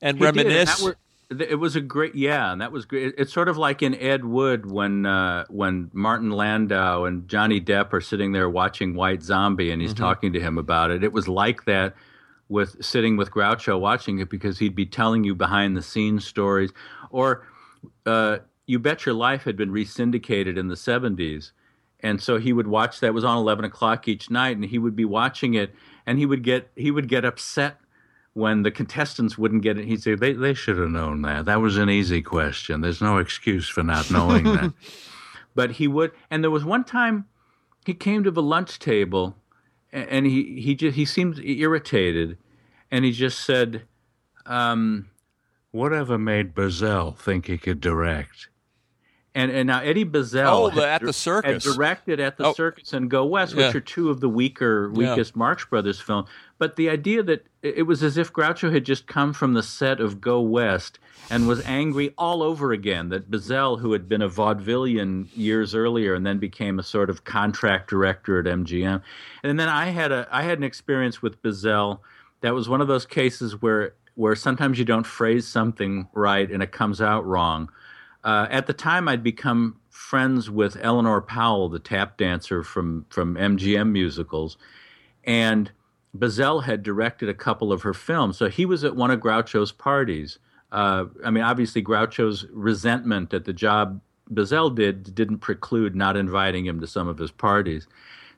[0.00, 0.78] and He did, and reminisce?
[0.78, 3.14] that was- th- it was a great, yeah, and that was great.
[3.16, 7.92] It's sort of like in Ed Wood when uh, when Martin Landau and Johnny Depp
[7.92, 10.02] are sitting there watching White Zombie, and he's Mm-hmm.
[10.02, 11.02] talking to him about it.
[11.04, 11.94] It was like that
[12.48, 16.70] with sitting with Groucho watching it because he'd be telling you behind the scenes stories,
[17.10, 17.46] or
[18.06, 21.52] uh, You Bet Your Life had been resyndicated in the '70s.
[22.00, 23.06] And so he would watch that.
[23.08, 25.74] It was on eleven o'clock each night, and he would be watching it,
[26.06, 27.78] and he would get he would get upset
[28.34, 29.86] when the contestants wouldn't get it.
[29.86, 31.46] He'd say, "They they should have known that.
[31.46, 32.80] That was an easy question.
[32.80, 34.72] There's no excuse for not knowing that."
[35.56, 37.26] But he would, and there was one time
[37.86, 39.36] he came to the lunch table,
[39.92, 42.38] and he he just he seemed irritated,
[42.90, 43.82] and he just said,
[44.46, 45.10] um,
[45.70, 48.48] "Whatever made Buzzell think he could direct?"
[49.36, 51.64] And and now Eddie Buzzell Oh, the- at the circus.
[51.64, 52.52] had directed at the Oh.
[52.52, 53.66] circus and Go West, Yeah.
[53.66, 55.10] which are two of the weaker, Yeah.
[55.10, 56.26] weakest Marx Brothers film.
[56.58, 59.62] But the idea that it it was as if Groucho had just come from the
[59.62, 60.98] set of Go West
[61.30, 66.14] and was angry all over again that Buzzell, who had been a vaudevillian years earlier
[66.14, 69.02] and then became a sort of contract director at MGM,
[69.42, 71.98] and then I had a I had an experience with Buzzell
[72.42, 76.62] that was one of those cases where where sometimes you don't phrase something right and
[76.62, 77.68] it comes out wrong.
[78.24, 83.36] Uh, at the time, I'd become friends with Eleanor Powell, the tap dancer from from
[83.36, 84.56] MGM musicals,
[85.22, 85.70] and
[86.16, 88.36] Buzzell had directed a couple of her films.
[88.36, 90.38] So he was at one of Groucho's parties.
[90.72, 94.00] Uh, I mean, obviously, Groucho's resentment at the job
[94.32, 97.86] Buzzell did didn't preclude not inviting him to some of his parties.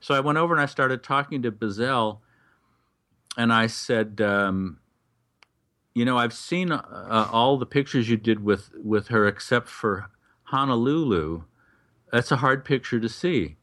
[0.01, 2.19] So I went over and I started talking to Buzzell,
[3.37, 4.79] and I said, um,
[5.97, 10.11] "You know, I've seen uh, all the pictures you did with with her, except for
[10.45, 11.45] Honolulu.
[12.13, 13.57] That's a hard picture to see."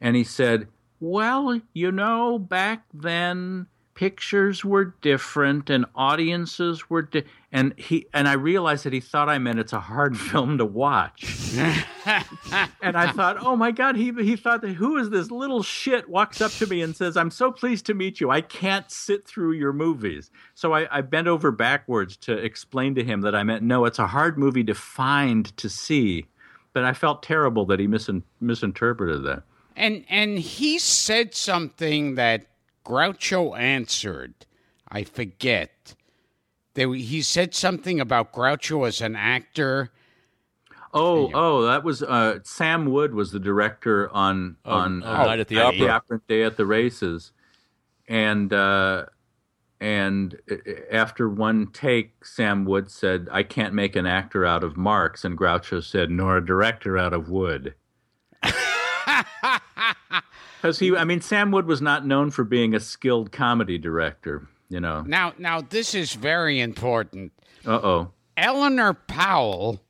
[0.00, 0.66] And he said,
[0.98, 7.24] Well, you know, back then pictures were different and audiences were di-.
[7.52, 10.64] and he and I realized that he thought I meant it's a hard film to
[10.64, 11.54] watch.
[11.56, 16.08] and I thought, oh my God, he he thought that who is this little shit
[16.08, 18.30] walks up to me and says, I'm so pleased to meet you.
[18.30, 20.30] I can't sit through your movies.
[20.54, 23.98] So I, I bent over backwards to explain to him that I meant no, it's
[23.98, 26.26] a hard movie to find to see.
[26.72, 29.44] But I felt terrible that he misin- misinterpreted that.
[29.76, 32.46] And and he said something that
[32.84, 34.34] Groucho answered.
[34.88, 35.94] I forget.
[36.74, 39.90] There, he said something about Groucho as an actor.
[40.92, 45.48] Oh, oh, that was uh, Sam Wood was the director on on oh, Night at
[45.48, 45.78] the Opera.
[45.78, 47.32] the Operant Day at the Races,
[48.06, 49.06] and uh,
[49.80, 50.54] and uh,
[50.92, 55.36] after one take, Sam Wood said, "I can't make an actor out of Marx," and
[55.36, 57.74] Groucho said, "Nor a director out of Wood."
[60.64, 64.48] Because he, I mean, Sam Wood was not known for being a skilled comedy director.
[64.70, 65.02] You know.
[65.02, 67.32] Now, now this is very important.
[67.66, 68.12] Uh oh.
[68.38, 69.82] Eleanor Powell,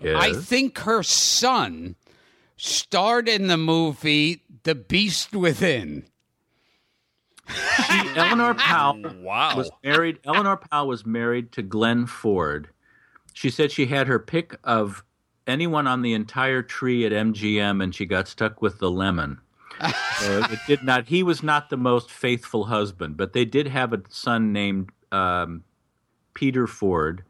[0.00, 0.22] Yes.
[0.22, 1.96] I think her son
[2.56, 6.04] starred in the movie The Beast Within.
[7.48, 9.56] She, Eleanor Powell Wow.
[9.56, 10.20] was married.
[10.24, 12.68] Eleanor Powell was married to Glenn Ford.
[13.32, 15.02] She said she had her pick of
[15.48, 19.40] anyone on the entire tree at MGM, and she got stuck with the lemon.
[20.18, 21.08] So it did not.
[21.08, 25.64] He was not the most faithful husband, but they did have a son named um,
[26.34, 27.24] Peter Ford,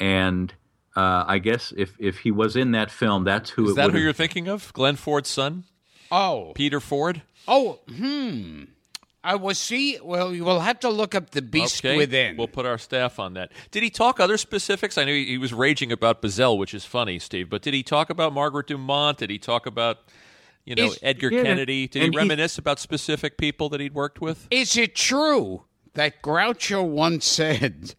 [0.00, 0.52] and
[0.96, 3.90] uh, I guess if if he was in that film, that's who Is it that
[3.90, 4.72] who you're thinking of?
[4.72, 5.64] Glenn Ford's son,
[6.10, 7.22] Oh, Peter Ford.
[7.46, 8.64] oh, hmm.
[9.26, 9.98] I will see.
[10.02, 12.36] Well, you will have to look up The Beast Okay, Within.
[12.36, 13.52] We'll put our staff on that.
[13.70, 14.98] Did he talk other specifics?
[14.98, 17.48] I know he, he was raging about Buzzell, which is funny, Steve.
[17.48, 19.16] But did he talk about Margaret Dumont?
[19.18, 20.00] Did he talk about,
[20.64, 21.88] you know, Is- Edgar yeah, Kennedy?
[21.88, 24.46] Did he- reminisce about specific people that he'd worked with?
[24.50, 27.94] Is it true that Groucho once said,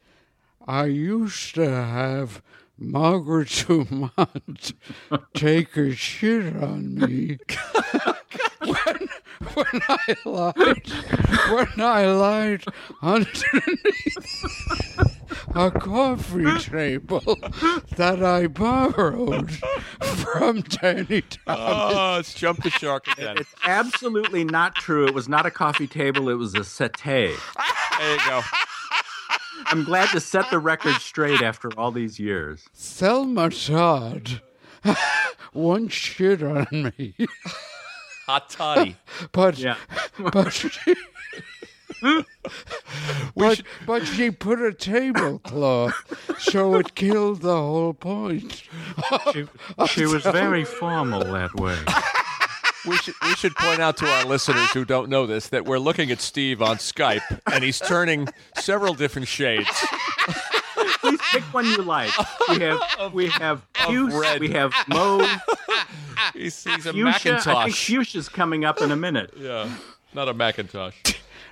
[0.67, 2.41] I used to have
[2.77, 4.73] Margaret Dumont
[5.33, 7.37] take a shit on me
[8.59, 9.07] when,
[9.53, 10.91] when I lied
[11.51, 12.65] when I lied
[13.01, 13.37] underneath
[15.53, 17.21] a coffee table
[17.95, 19.51] that I borrowed
[20.01, 21.39] from Danny Thomas.
[21.47, 23.37] Oh, it's jump the shark again.
[23.37, 25.05] It's absolutely not true.
[25.05, 26.29] It was not a coffee table.
[26.29, 27.33] It was a settee.
[27.99, 28.41] There you go.
[29.67, 32.65] I'm glad to set the record straight after all these years.
[32.73, 34.41] Thelma Todd
[35.53, 37.15] once shit on me,
[38.27, 38.95] Hot toddy.
[39.31, 39.77] but Yeah.
[40.31, 40.69] but she,
[43.35, 45.93] but, but she put a tablecloth
[46.39, 48.63] so it killed the whole point.
[49.33, 49.45] She,
[49.87, 51.77] she was very formal that way.
[52.87, 55.79] We should, we should point out to our listeners who don't know this that we're
[55.79, 58.27] looking at Steve on Skype and he's turning
[58.57, 59.67] several different shades.
[60.99, 62.11] Please pick one you like.
[62.49, 64.39] We have we have puce, red.
[64.39, 65.27] we have mauve,
[66.33, 67.09] He's, he's a fuchsia.
[67.09, 67.87] I think Macintosh.
[67.87, 69.31] fuchsia's coming up in a minute.
[69.37, 69.69] Yeah,
[70.13, 70.95] not a Macintosh.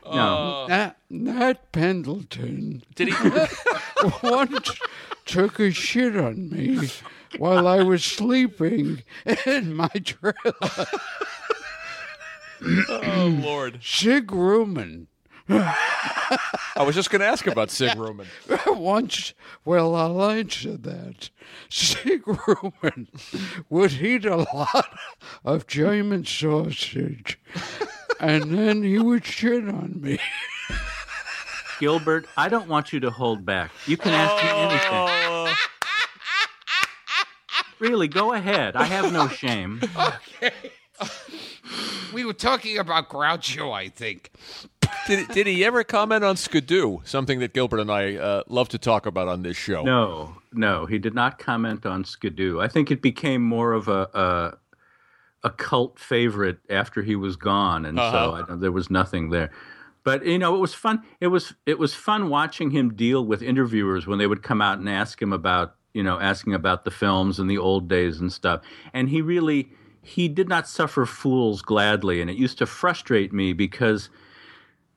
[0.05, 0.63] No.
[0.63, 0.67] Uh.
[0.67, 3.29] Nat, Nat Pendleton Did he?
[4.23, 4.79] once
[5.25, 6.89] took a shit on me
[7.37, 9.03] while I was sleeping
[9.45, 10.85] in my trailer.
[12.89, 13.79] Oh Lord!
[13.83, 15.07] Sig Ruman
[15.49, 18.27] I was just going to ask about Sig Ruman.
[18.77, 19.33] once,
[19.65, 21.29] well, I'll answer that.
[21.69, 23.07] Sig Ruman
[23.69, 24.97] would eat a lot
[25.43, 27.39] of German sausage,
[28.23, 30.17] and then he would shit on me.
[31.79, 33.71] Gilbert, I don't want you to hold back.
[33.85, 35.55] You can ask me anything.
[37.79, 38.77] Really, go ahead.
[38.77, 39.81] I have no shame.
[39.97, 40.51] Okay.
[42.13, 44.31] We were talking about Groucho, I think.
[45.05, 46.99] Did, did he ever comment on Skidoo?
[47.03, 49.83] Something that Gilbert and I uh, love to talk about on this show.
[49.83, 52.61] No, no, he did not comment on Skidoo.
[52.61, 54.57] I think it became more of a
[55.43, 58.45] a, cult favorite after he was gone, and so uh-huh.
[58.49, 59.51] I, there was nothing there.
[60.03, 61.03] But you know, it was fun.
[61.21, 64.79] It was it was fun watching him deal with interviewers when they would come out
[64.79, 68.31] and ask him about you know asking about the films and the old days and
[68.31, 68.61] stuff.
[68.93, 69.71] And he really
[70.01, 74.09] he did not suffer fools gladly, and it used to frustrate me because.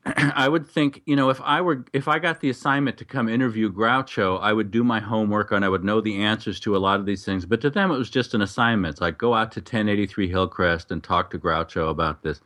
[0.16, 3.28] I would think, you know, if I were if I got the assignment to come
[3.28, 6.78] interview Groucho, I would do my homework and I would know the answers to a
[6.78, 7.44] lot of these things.
[7.44, 8.92] But to them, it was just an assignment.
[8.92, 12.40] It's like go out to 1083 Hillcrest and talk to Groucho about this.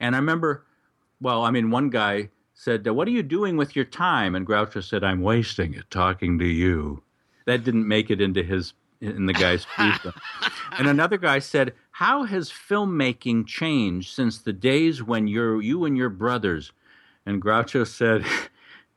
[0.00, 0.64] And I remember,
[1.20, 4.82] well, I mean, one guy said, "What are you doing with your time?" And Groucho
[4.82, 7.02] said, "I'm wasting it talking to you."
[7.46, 9.98] That didn't make it into his in the guy's piece.
[10.78, 15.96] and another guy said, "How has filmmaking changed since the days when you're you and
[15.96, 16.72] your brothers?"
[17.26, 18.24] And Groucho said,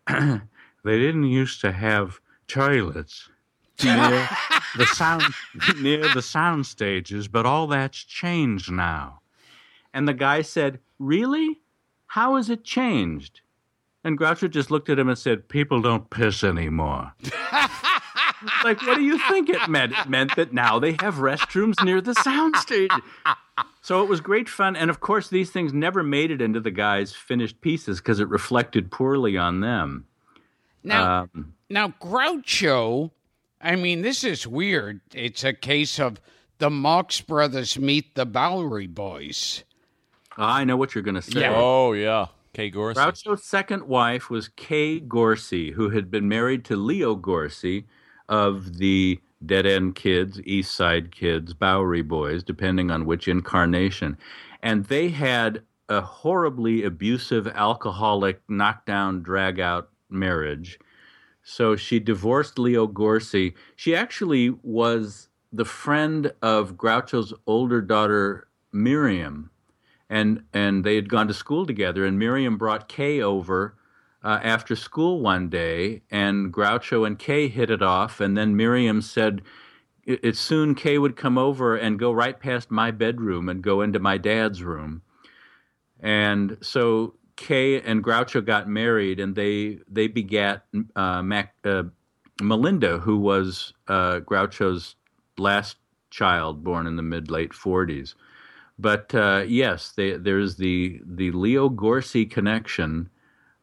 [0.84, 3.30] "They didn't used to have toilets
[3.84, 4.30] near
[4.78, 5.24] the sound
[5.82, 9.22] near the sound stages, but all that's changed now."
[9.94, 11.62] And the guy said, "Really?
[12.08, 13.42] How has it changed?"
[14.04, 17.14] And Groucho just looked at him and said, "People don't piss anymore."
[18.64, 19.94] like, what do you think it meant?
[19.94, 22.90] It meant that now they have restrooms near the soundstage.
[23.82, 26.72] So it was great fun, and of course, these things never made it into the
[26.72, 30.06] guys' finished pieces because it reflected poorly on them.
[30.84, 33.12] Now, Um, now Groucho,
[33.62, 35.02] I mean, this is weird.
[35.14, 36.22] It's a case of
[36.60, 39.64] the Marx Brothers meet the Bowery Boys.
[40.38, 41.42] I know what you're going to say.
[41.42, 41.54] Yeah.
[41.56, 43.00] Oh yeah, Kay Gorcey.
[43.00, 47.86] Groucho's second wife was Kay Gorcey, who had been married to Leo Gorcey
[48.30, 54.18] of the Dead End Kids, East Side Kids, Bowery Boys, depending on which incarnation.
[54.62, 60.80] And they had a horribly abusive, alcoholic, knockdown, drag out marriage.
[61.44, 63.54] So she divorced Leo Gorcey.
[63.76, 69.52] She actually was the friend of Groucho's older daughter, Miriam
[70.10, 72.06] and and they had gone to school together.
[72.06, 73.76] And Miriam brought Kay over
[74.24, 78.20] uh, after school one day, and Groucho and Kay hit it off.
[78.20, 79.42] And then Miriam said,
[80.04, 83.82] it, it soon Kay would come over and go right past my bedroom and go
[83.82, 85.02] into my dad's room.
[86.00, 90.66] And so Kay and Groucho got married, and they they begat
[90.96, 91.84] uh, Mac, uh,
[92.42, 94.96] Melinda, who was uh, Groucho's
[95.38, 95.78] last
[96.10, 98.16] child, born in the mid late forties.
[98.80, 103.10] But uh, yes, they, there's the the Leo Gorcey connection.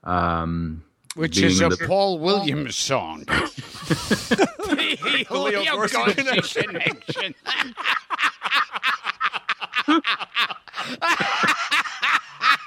[0.05, 0.85] Um,
[1.15, 3.25] Which is a the- Paul Williams song.
[3.25, 6.63] the Leo Gorcey Gorcey connection.
[6.65, 7.35] connection.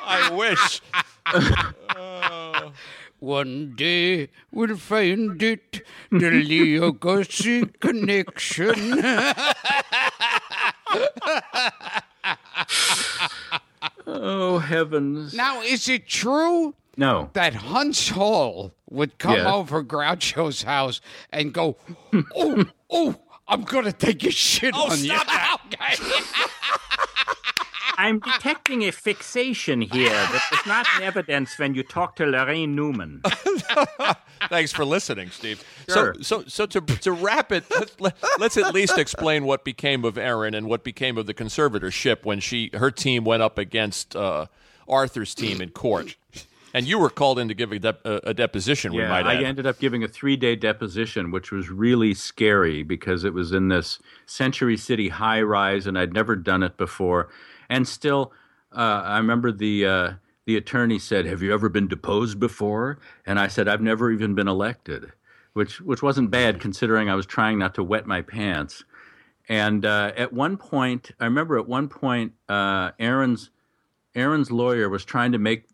[0.02, 0.82] I wish.
[3.20, 5.82] One day we'll find it,
[6.12, 9.04] the Leo Gorcey connection.
[14.08, 15.34] oh heavens!
[15.34, 19.48] Now, is it true No, that Huntz Hall would come Yes.
[19.48, 21.00] over Groucho's house
[21.32, 21.78] and go,
[22.36, 23.16] "Oh, oh,
[23.48, 25.14] I'm gonna take a shit Oh, on you."
[28.00, 32.70] I'm detecting a fixation here that is not in evidence when you talk to Laraine
[32.76, 33.22] Newman.
[34.50, 35.64] Thanks for listening, Steve.
[35.89, 36.14] Sure.
[36.22, 40.06] So, so, so to to wrap it, let's, let, let's at least explain what became
[40.06, 44.15] of Erin and what became of the conservatorship when she her team went up against
[44.15, 44.45] uh,
[44.88, 46.15] Arthur's team in court,
[46.73, 48.94] and you were called in to give a, a, deposition.
[48.94, 53.23] we Yeah, I ended up giving a three day deposition, which was really scary because
[53.23, 57.30] it was in this Century City high rise, and I'd never done it before.
[57.69, 58.31] And still,
[58.76, 60.11] uh, I remember the uh,
[60.45, 64.35] the attorney said, "Have you ever been deposed before?" And I said, "I've never even
[64.35, 65.11] been elected,"
[65.53, 68.84] which which wasn't bad considering I was trying not to wet my pants.
[69.49, 73.49] And uh, at one point, I remember at one point, uh, Erin's
[74.14, 75.65] Erin's lawyer was trying to make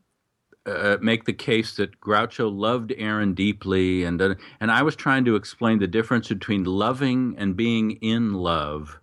[0.65, 5.25] uh, make the case that Groucho loved Erin deeply, and uh, and I was trying
[5.25, 8.99] to explain the difference between loving and being in love.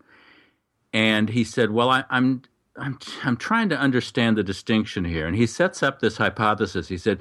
[0.92, 2.42] And he said, "Well, I, I'm."
[2.76, 5.26] I'm, I'm trying to understand the distinction here.
[5.26, 6.88] And he sets up this hypothesis.
[6.88, 7.18] He said,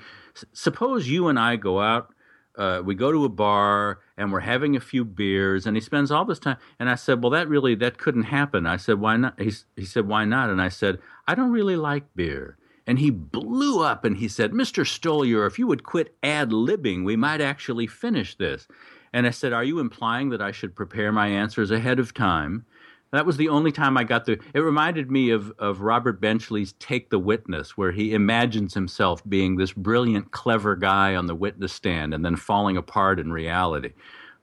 [0.54, 2.14] Suppose you and I go out,
[2.56, 6.12] uh, we go to a bar and we're having a few beers, and he spends
[6.12, 6.58] all this time.
[6.80, 8.68] And I said, Well, that really, that couldn't happen.
[8.68, 9.42] I said, Why not?
[9.42, 10.50] He, he said, Why not?
[10.50, 12.59] And I said, I don't really like beer.
[12.90, 14.84] And he blew up and he said, Mr.
[14.84, 18.68] Stoliar, if you would quit ad libbing, we might actually finish this.
[19.14, 22.66] And I said, Are you implying that I should prepare my answers ahead of time?
[23.12, 24.40] That was the only time I got the.
[24.56, 29.58] It reminded me of, of Robert Benchley's Take the Witness, where he imagines himself being
[29.58, 33.92] this brilliant, clever guy on the witness stand and then falling apart in reality.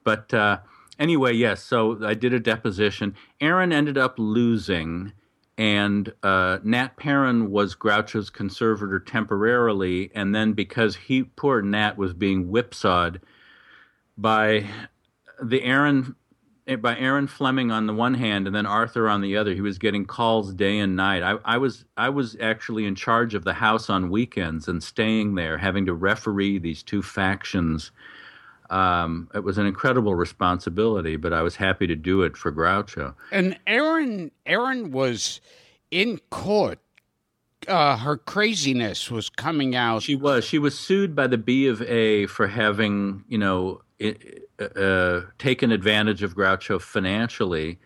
[0.05, 0.61] But uh,
[1.01, 3.17] anyway, yes, so I did a deposition.
[3.41, 5.15] Erin ended up losing,
[5.59, 10.11] and uh, Nat Perrin was Groucho's conservator temporarily.
[10.15, 13.21] And then because he, poor Nat, was being whipsawed
[14.19, 14.67] by
[15.43, 16.15] the Erin
[16.81, 19.55] by Erin Fleming on the one hand and then Arthur on the other.
[19.55, 21.23] He was getting calls day and night.
[21.23, 25.37] I, I was I was actually in charge of the house on weekends and staying
[25.37, 27.93] there, having to referee these two factions.
[28.71, 33.15] Um, it was an incredible responsibility, but I was happy to do it for Groucho.
[33.31, 35.41] And Erin, Erin was
[35.91, 36.79] in court.
[37.69, 40.03] Uh, her craziness was coming out.
[40.03, 40.45] She was.
[40.45, 43.83] She was sued by the B of A for having, you know,
[44.61, 47.79] uh, taken advantage of Groucho financially.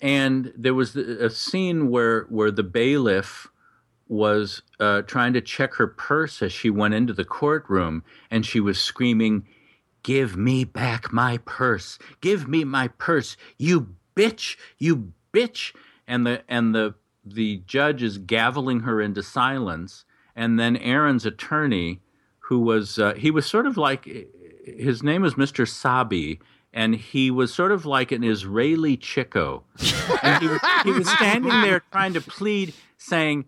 [0.00, 3.48] And there was a scene where where the bailiff
[4.08, 8.58] was uh, trying to check her purse as she went into the courtroom, and she
[8.58, 9.46] was screaming,
[10.02, 11.98] "Give me back my purse!
[12.20, 13.36] Give me my purse!
[13.58, 14.56] You bitch!
[14.78, 15.74] You bitch!"
[16.06, 16.94] And the and the
[17.24, 20.04] the judge is gaveling her into silence,
[20.34, 22.00] and then Erin's attorney,
[22.40, 24.08] who was uh, he was sort of like
[24.64, 25.68] his name was Mr.
[25.68, 26.40] Sabi,
[26.72, 29.64] and he was sort of like an Israeli Chico.
[30.22, 33.46] and he was, he was standing there trying to plead, saying,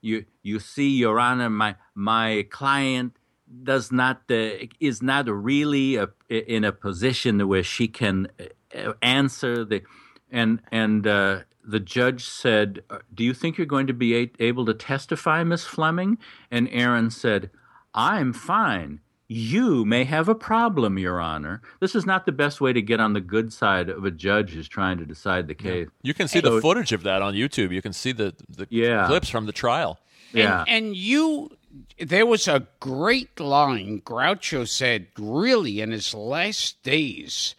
[0.00, 3.17] "You, you see, Your Honor, my my client
[3.62, 4.50] does not uh,
[4.80, 8.28] is not really a, in a position where she can
[8.74, 9.82] uh, answer the."
[10.30, 12.82] And and uh, the judge said,
[13.14, 16.18] "Do you think you're going to be a- able to testify, Miss Fleming?"
[16.50, 17.50] And Erin said,
[17.94, 19.00] "I'm fine."
[19.30, 21.60] you may have a problem, Your Honor.
[21.80, 24.52] This is not the best way to get on the good side of a judge
[24.52, 25.86] who's trying to decide the case.
[26.02, 27.70] You can see So- the footage of that on YouTube.
[27.70, 29.06] You can see the, the Yeah.
[29.06, 29.98] clips from the trial.
[30.32, 30.60] Yeah.
[30.66, 31.50] And, and you,
[31.98, 37.54] there was a great line Groucho said, really, in his last days.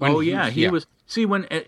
[0.00, 0.86] oh yeah, he was.
[1.06, 1.60] See, when uh,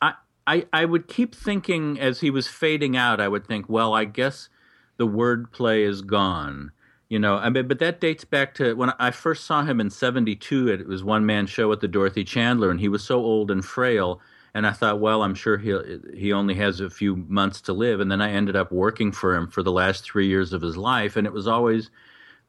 [0.00, 0.14] I,
[0.46, 4.04] I I would keep thinking as he was fading out, I would think, well, I
[4.04, 4.48] guess
[4.96, 6.72] the wordplay is gone.
[7.08, 9.90] You know, I mean, but that dates back to when I first saw him in
[9.90, 10.68] '72.
[10.68, 13.64] It was one man show at the Dorothy Chandler, and he was so old and
[13.64, 14.20] frail.
[14.54, 15.76] And I thought, well, I'm sure he
[16.14, 18.00] he only has a few months to live.
[18.00, 20.76] And then I ended up working for him for the last three years of his
[20.76, 21.90] life, and it was always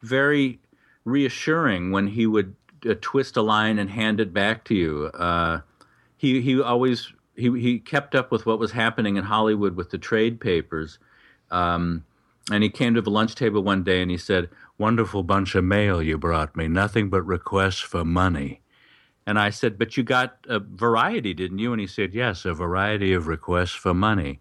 [0.02, 0.60] very
[1.04, 2.54] reassuring when he would
[2.88, 5.06] uh, twist a line and hand it back to you.
[5.14, 5.60] Uh,
[6.16, 9.98] he he always he he kept up with what was happening in Hollywood with the
[9.98, 10.98] trade papers.
[11.50, 12.04] Um,
[12.50, 14.48] and he came to the lunch table one day and he said,
[14.78, 16.68] "Wonderful bunch of mail you brought me.
[16.68, 18.60] Nothing but requests for money."
[19.26, 22.52] And I said, "But you got a variety, didn't you?" And he said, "Yes, a
[22.54, 24.40] variety of requests for money,"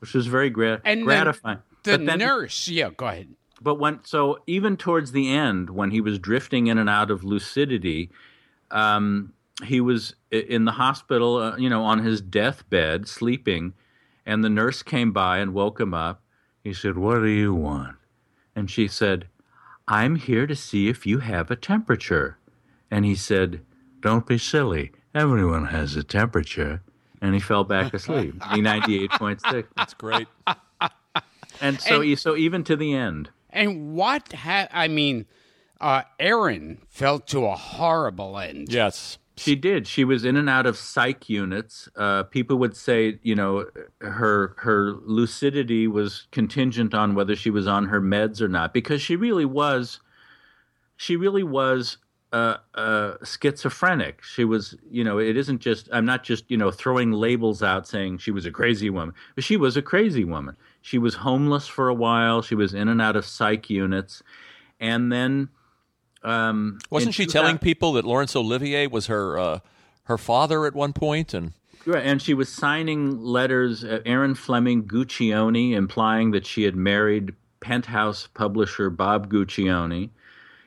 [0.00, 1.58] which was very gra- And gratifying.
[1.84, 3.28] The But then- nurse, yeah, go ahead.
[3.60, 7.22] but when so even towards the end when he was drifting in and out of
[7.24, 8.10] lucidity
[8.70, 9.32] um,
[9.64, 13.72] he was in the hospital uh, you know on his deathbed sleeping
[14.26, 16.20] and the nurse came by and woke him up
[16.64, 17.96] he said what do you want
[18.56, 19.28] and she said
[19.86, 22.36] i'm here to see if you have a temperature
[22.90, 23.60] and he said
[24.04, 26.82] don't be silly everyone has a temperature
[27.20, 30.28] and he fell back asleep 98.6 That's great.
[31.60, 35.26] and so And- so even to the end And what ha- I mean,
[35.80, 38.68] uh, Erin fell to a horrible end.
[38.70, 39.18] yes.
[39.36, 39.88] She did.
[39.88, 41.88] She was in and out of psych units.
[41.96, 43.66] Uh, people would say, you know,
[44.00, 49.02] her her lucidity was contingent on whether she was on her meds or not, because
[49.02, 49.98] she really was.
[50.96, 51.96] She really was
[52.34, 54.20] uh, uh, schizophrenic.
[54.24, 55.88] She was, you know, it isn't just.
[55.92, 59.44] I'm not just, you know, throwing labels out saying she was a crazy woman, but
[59.44, 60.56] she was a crazy woman.
[60.82, 62.42] She was homeless for a while.
[62.42, 64.22] She was in and out of psych units,
[64.80, 65.48] and then.
[66.24, 69.58] Um, Wasn't she 2000 telling people that Laurence Olivier was her uh,
[70.04, 71.34] her father at one point?
[71.34, 71.52] And
[71.86, 77.34] Right, and she was signing letters, uh, Erin Fleming Guccione, implying that she had married
[77.60, 80.08] penthouse publisher Bob Guccione.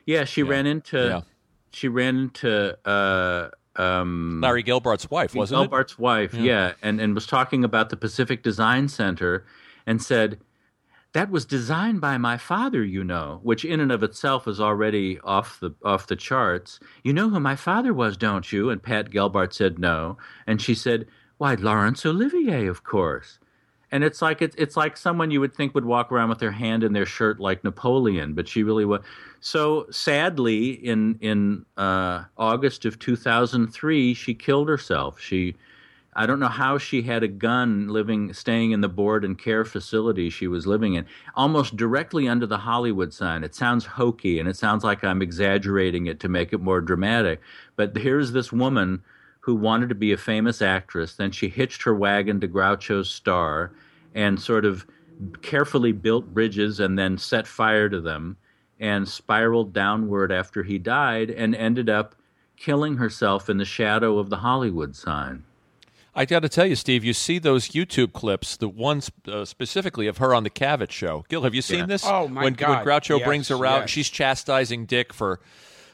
[0.06, 1.20] Yeah, she ran into Yeah.
[1.72, 5.98] She ran into uh, um, Larry Gelbart's wife, wasn't it?
[5.98, 9.44] Wife, yeah, and, and was talking about the Pacific Design Center
[9.86, 10.38] and said,
[11.14, 15.18] that was designed by my father, you know, which in and of itself is already
[15.20, 16.78] off the off the charts.
[17.02, 18.68] You know who my father was, don't you?
[18.68, 20.18] And Pat Gelbart said no.
[20.46, 21.06] And she said,
[21.38, 23.38] Why, Laurence Olivier, of course.
[23.90, 26.52] And it's like it's it's like someone you would think would walk around with their
[26.52, 29.00] hand in their shirt like Napoleon, but she really was.
[29.40, 35.18] So sadly, in in uh, August of 2003, she killed herself.
[35.18, 35.56] She,
[36.14, 39.64] I don't know how she had a gun living, staying in the board and care
[39.64, 43.42] facility she was living in, almost directly under the Hollywood sign.
[43.42, 47.40] It sounds hokey, and it sounds like I'm exaggerating it to make it more dramatic.
[47.76, 49.02] But here's this woman
[49.40, 51.14] who wanted to be a famous actress.
[51.14, 53.72] Then she hitched her wagon to Groucho's star
[54.14, 54.86] and sort of
[55.42, 58.36] carefully built bridges and then set fire to them
[58.78, 62.14] and spiraled downward after he died and ended up
[62.56, 65.44] killing herself in the shadow of the Hollywood sign.
[66.14, 70.08] I got to tell you, Steve, you see those YouTube clips, the ones uh, specifically
[70.08, 71.24] of her on the Cavett show.
[71.28, 71.86] Gil, have you seen Yeah.
[71.86, 72.04] this?
[72.04, 72.84] Oh, my when, God.
[72.84, 73.90] When Groucho Yes, brings her out, yes.
[73.90, 75.38] she's chastising Dick for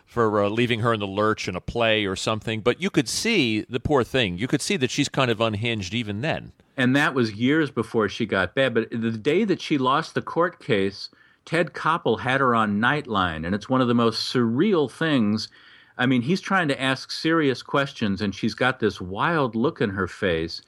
[0.04, 2.60] for uh, leaving her in the lurch in a play or something.
[2.60, 4.38] But you could see the poor thing.
[4.38, 6.52] You could see that she's kind of unhinged even then.
[6.76, 8.74] And that was years before she got bad.
[8.74, 11.08] But the day that she lost the court case,
[11.44, 13.46] Ted Koppel had her on Nightline.
[13.46, 15.48] And it's one of the most surreal things.
[15.96, 19.90] I mean, he's trying to ask serious questions, and she's got this wild look in
[19.90, 20.62] her face.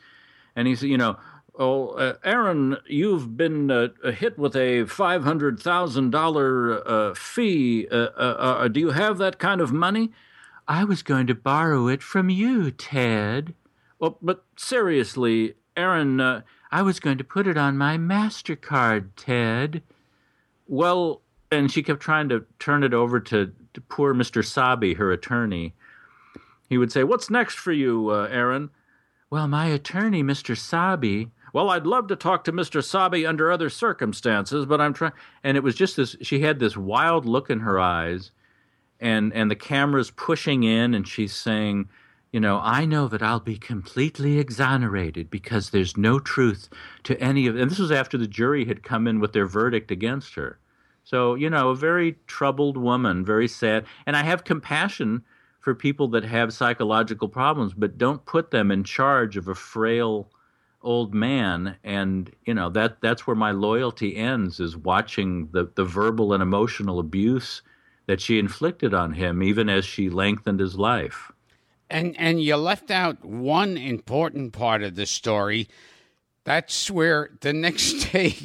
[0.54, 1.18] And he's, you know,
[1.58, 7.86] oh, uh, Erin, you've been uh, hit with a $500,000 uh, fee.
[7.90, 10.12] Uh, uh, uh, do you have that kind of money?
[10.68, 13.54] I was going to borrow it from you, Ted.
[13.98, 19.82] Well, but seriously, Erin, uh, I was going to put it on my MasterCard, Ted.
[20.66, 24.44] Well, and she kept trying to turn it over to, to poor Mr.
[24.44, 25.74] Sabi, her attorney.
[26.68, 28.70] He would say, What's next for you, uh, Erin?
[29.30, 30.56] Well, my attorney, Mr.
[30.56, 31.30] Sabi.
[31.56, 32.84] Well, I'd love to talk to Mr.
[32.84, 35.14] Sabi under other circumstances, but I'm trying.
[35.42, 38.30] And it was just this, she had this wild look in her eyes,
[39.00, 41.88] and, and the camera's pushing in, and she's saying,
[42.30, 46.68] you know, I know that I'll be completely exonerated because there's no truth
[47.04, 49.90] to any of and this was after the jury had come in with their verdict
[49.90, 50.58] against her.
[51.04, 53.86] So, you know, a very troubled woman, very sad.
[54.04, 55.24] And I have compassion
[55.60, 60.28] for people that have psychological problems, but don't put them in charge of a frail
[60.82, 65.84] old man and you know that that's where my loyalty ends is watching the the
[65.84, 67.62] verbal and emotional abuse
[68.06, 71.32] that she inflicted on him even as she lengthened his life.
[71.90, 75.68] And and you left out one important part of the story.
[76.44, 78.36] That's where the next day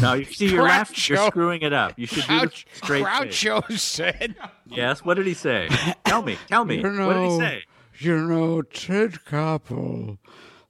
[0.00, 1.14] No, you see, you're laughing.
[1.14, 1.92] You're screwing it up.
[1.96, 3.44] You should do the Grouch, straight face.
[3.44, 4.34] Groucho said,
[4.66, 5.04] Yes.
[5.04, 5.68] What did he say?
[6.04, 6.36] Tell me.
[6.48, 6.78] Tell me.
[6.78, 7.62] You What did he say?
[7.98, 10.18] you know, Ted Koppel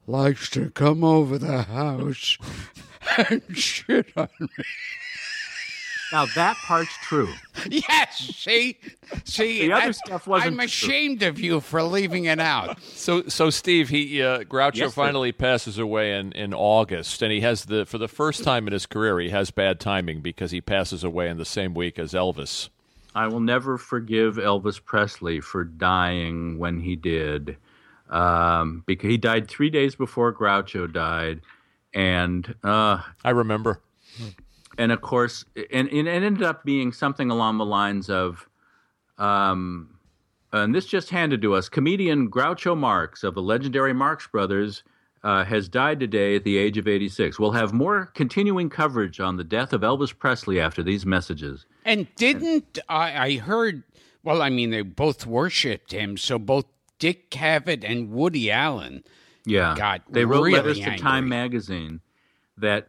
[0.09, 2.39] likes to come over the house
[3.19, 4.49] and shit on me.
[6.11, 7.29] Now that part's true.
[7.69, 8.79] "Yes, see,
[9.25, 10.65] see, The other that- stuff wasn't I'm true.
[10.65, 15.03] ashamed of you for leaving it out." So, so Steve, he uh, Groucho Yes, sir.
[15.03, 18.73] finally passes away in, in August, and he has the for the first time in
[18.73, 22.15] his career he has bad timing because he passes away in the same week as
[22.15, 22.71] Elvis.
[23.15, 27.59] I will never forgive Elvis Presley for dying when he did,
[28.11, 31.41] um, because he died three days before Groucho died,
[31.95, 33.83] and uh, I remember.
[34.79, 38.49] and of course, and, and it ended up being something along the lines of,
[39.19, 39.99] um,
[40.53, 41.69] and this just handed to us.
[41.69, 44.83] Comedian Groucho Marx of the legendary Marx Brothers
[45.25, 47.39] uh, has died today at the age of 86.
[47.39, 51.67] We'll have more continuing coverage on the death of Elvis Presley after these messages.
[51.85, 53.83] And didn't I, I heard?
[54.23, 56.17] Well, I mean, they both worshipped him.
[56.17, 56.67] So both
[56.99, 59.05] Dick Cavett and Woody Allen.
[59.45, 60.97] Yeah, got they wrote really letters to.
[60.97, 62.01] Time magazine
[62.57, 62.89] that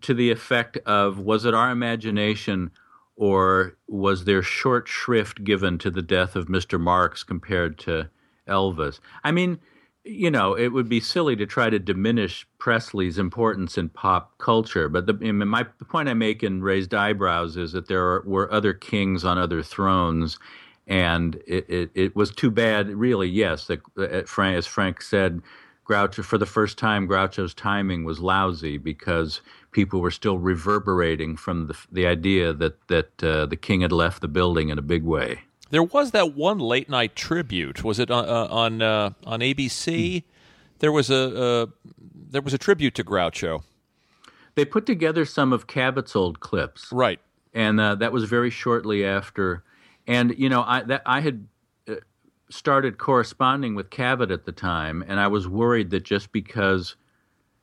[0.00, 2.70] to the effect of was it our imagination
[3.16, 6.80] or was there short shrift given to the death of Mr.
[6.80, 8.08] Marx compared to
[8.48, 8.98] Elvis?
[9.22, 9.60] I mean,
[10.04, 14.88] you know, it would be silly to try to diminish Presley's importance in pop culture,
[14.88, 18.02] but the, I mean, my the point I make in Raised Eyebrows is that there
[18.02, 20.38] are, were other kings on other thrones,
[20.86, 23.28] and it, it, it was too bad, really.
[23.28, 25.40] Yes, that uh, Frank, as Frank said,
[25.88, 29.40] Groucho for the first time, Groucho's timing was lousy because
[29.72, 34.20] people were still reverberating from the the idea that that uh, the king had left
[34.20, 35.40] the building in a big way.
[35.70, 37.84] There was that one late night tribute.
[37.84, 40.24] Was it on uh, on uh, on ABC?
[40.80, 41.66] There was a uh,
[42.30, 43.62] there was a tribute to Groucho.
[44.56, 47.20] They put together some of Cavett's old clips, Right.
[47.54, 49.62] and uh, that was very shortly after.
[50.10, 51.46] And you know, I that I had
[51.88, 51.94] uh,
[52.50, 56.96] started corresponding with Cavett at the time, and I was worried that just because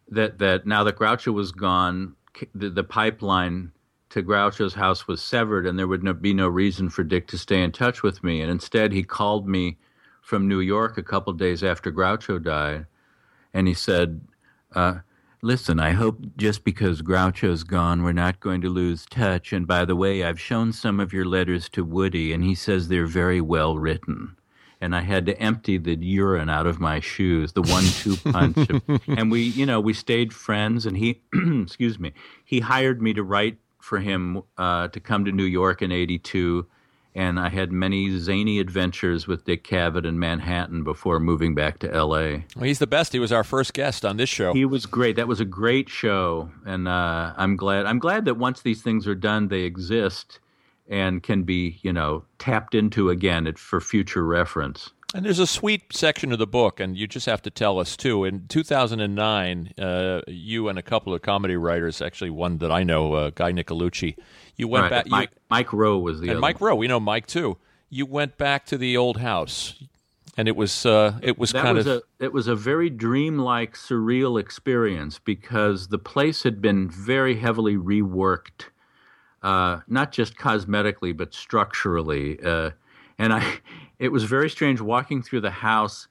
[0.07, 2.15] that that now that Groucho was gone,
[2.55, 3.73] the, the pipeline
[4.11, 7.37] to Groucho's house was severed, and there would no, be no reason for Dick to
[7.37, 8.39] stay in touch with me.
[8.41, 9.77] And instead, he called me
[10.21, 12.85] from New York a couple days after Groucho died,
[13.53, 14.21] and he said,
[14.73, 14.99] uh,
[15.43, 19.53] Listen, I hope just because Groucho's gone, we're not going to lose touch.
[19.53, 22.87] And by the way, I've shown some of your letters to Woody, and he says
[22.87, 24.35] they're very well written.
[24.81, 28.69] And I had to empty the urine out of my shoes, the one-two punch.
[28.69, 30.87] Of, and we, you know, we stayed friends.
[30.87, 35.31] And he, excuse me, he hired me to write for him uh, to come to
[35.31, 36.65] New York in '82
[37.17, 41.91] and I had many zany adventures with Dick Cavett in Manhattan before moving back to
[41.91, 42.45] L.A.
[42.55, 43.11] Well, he's the best.
[43.11, 44.53] He was our first guest on this show.
[44.53, 45.15] He was great.
[45.15, 47.87] That was a great show, and uh, I'm glad.
[47.87, 50.39] I'm glad that once these things are done, they exist
[50.87, 54.91] and can be, you know, tapped into again for future reference.
[55.15, 57.95] And there's a sweet section of the book, and you just have to tell us
[57.95, 58.25] too.
[58.25, 63.13] In 2009, uh, you and a couple of comedy writers, actually one that I know,
[63.13, 64.17] uh, Guy Nicolucci,
[64.57, 65.07] you went Right, back.
[65.07, 66.59] Mike, you, Mike Rowe was the and Mike.
[66.59, 67.57] Rowe, we know Mike too.
[67.89, 69.81] You went back to the old house,
[70.35, 72.89] and it was uh, it was that kind was of a it was a very
[72.89, 78.65] dreamlike surreal experience because the place had been very heavily reworked
[79.41, 82.71] uh, not just cosmetically but structurally uh,
[83.17, 83.59] and i
[83.99, 86.07] it was very strange walking through the house.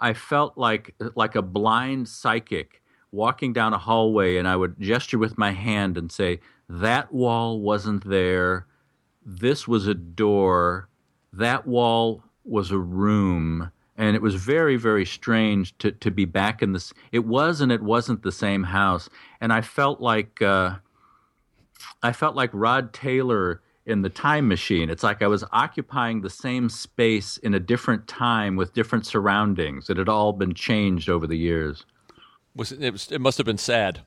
[0.00, 5.18] I felt like like a blind psychic walking down a hallway and i would gesture
[5.18, 8.66] with my hand and say that wall wasn't there.
[9.24, 10.88] This was a door.
[11.32, 13.70] That wall was a room.
[13.96, 17.72] And it was very very strange to, to be back in this it was and
[17.72, 19.08] it wasn't the same house.
[19.40, 20.76] And i felt like uh,
[22.02, 24.90] i felt like rod taylor in the time machine.
[24.90, 29.88] It's like i was occupying the same space in a different time with different surroundings
[29.90, 31.84] it had all been changed over the years.
[32.54, 34.00] Was it was it must have been sad.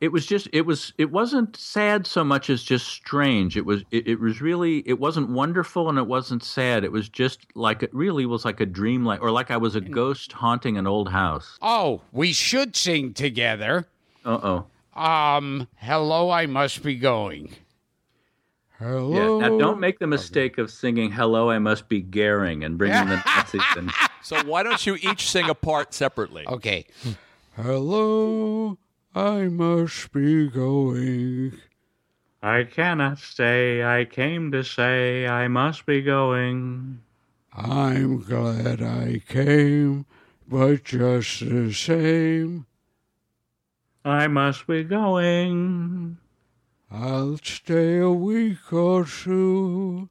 [0.00, 3.56] it was just it was it wasn't sad so much as just strange.
[3.56, 6.82] It was it, it was really it wasn't wonderful and it wasn't sad.
[6.82, 9.76] It was just like it really was like a dream like or like i was
[9.76, 11.58] a ghost haunting an old house.
[11.62, 13.86] Oh, we should sing together.
[14.24, 14.66] uh-oh.
[14.94, 17.54] Um, hello, I must be going.
[18.82, 23.08] Yeah now don't make the mistake of singing hello i must be Goering and bringing
[23.08, 23.90] the nazis in
[24.22, 26.44] So why don't you each sing a part separately?
[26.46, 26.86] Okay.
[27.56, 28.78] Hello.
[29.14, 31.58] I must be going.
[32.42, 37.00] i cannot stay i came to say i must be going
[37.54, 40.06] I'm glad I came,
[40.48, 42.64] but just the same,
[44.06, 46.16] i must be going
[46.94, 50.08] I'll stay a week or two.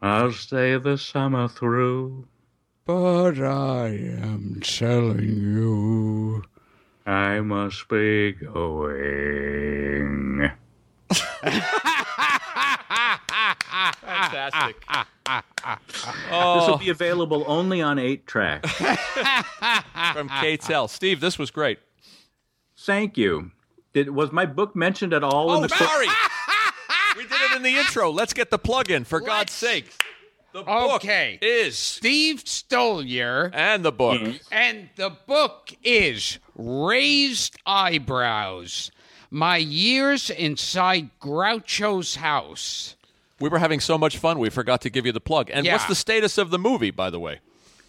[0.00, 2.26] i'll stay the summer through
[2.86, 6.44] But I am telling you,
[7.04, 10.50] I must be going.
[14.00, 14.82] Fantastic.
[16.30, 16.60] Oh.
[16.60, 18.66] This will be available only on eight track.
[18.66, 20.88] From K-tel.
[20.88, 21.78] Steve, this was great.
[22.78, 23.50] Thank you.
[24.04, 26.06] Did was my book mentioned at all in Oh, the sorry.
[27.16, 28.10] we did it in the intro.
[28.10, 29.92] Let's get the plug in, for God's sake.
[30.52, 31.38] The book Okay.
[31.42, 34.20] is, Steve Stoliar, and the book.
[34.20, 34.40] Mm.
[34.50, 38.90] and the book is Raised Eyebrows
[39.30, 42.96] My Years Inside Groucho's House.
[43.40, 45.50] We were having so much fun, we forgot to give you the plug.
[45.52, 47.40] And what's the status of the movie, by the way?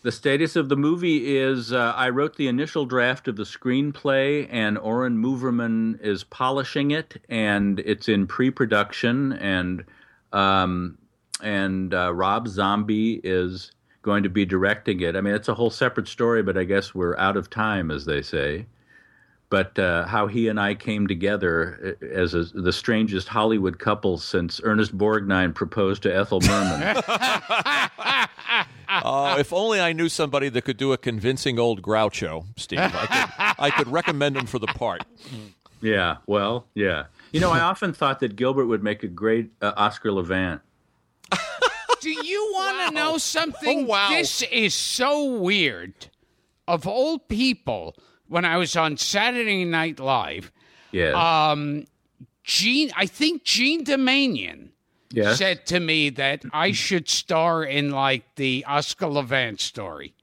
[0.02, 4.48] The status of the movie is uh, I wrote the initial draft of the screenplay,
[4.50, 9.84] and Oren Moverman is polishing it, and it's in pre-production, and
[10.32, 10.98] um,
[11.44, 13.72] and uh, Rob Zombie is
[14.02, 15.18] going to be directing it.
[15.18, 18.06] I mean, it's a whole separate story, but I guess we're out of time, as
[18.06, 18.68] they say.
[19.50, 24.18] But uh, how he and I came together uh, as a, the strangest Hollywood couple
[24.18, 27.04] since Ernest Borgnine proposed to Ethel Merman.
[29.10, 32.80] Uh, if only I knew somebody that could do a convincing old Groucho, Steve.
[32.80, 35.04] I could, I could recommend him for the part.
[35.82, 37.06] Yeah, well, yeah.
[37.32, 40.62] You know, I often thought that Gilbert would make a great uh, Oscar Levant.
[42.02, 43.82] Do you want to know something?
[43.86, 44.10] Oh, wow.
[44.10, 45.94] This is so weird.
[46.68, 47.96] Of all people,
[48.28, 50.52] when I was on Saturday Night Live,
[50.92, 51.50] Yeah.
[51.52, 51.86] um,
[52.44, 54.70] Jean, I think Jean Doumanian
[55.12, 55.38] yes.
[55.38, 60.14] said to me that I should star in like the Oscar Levant story.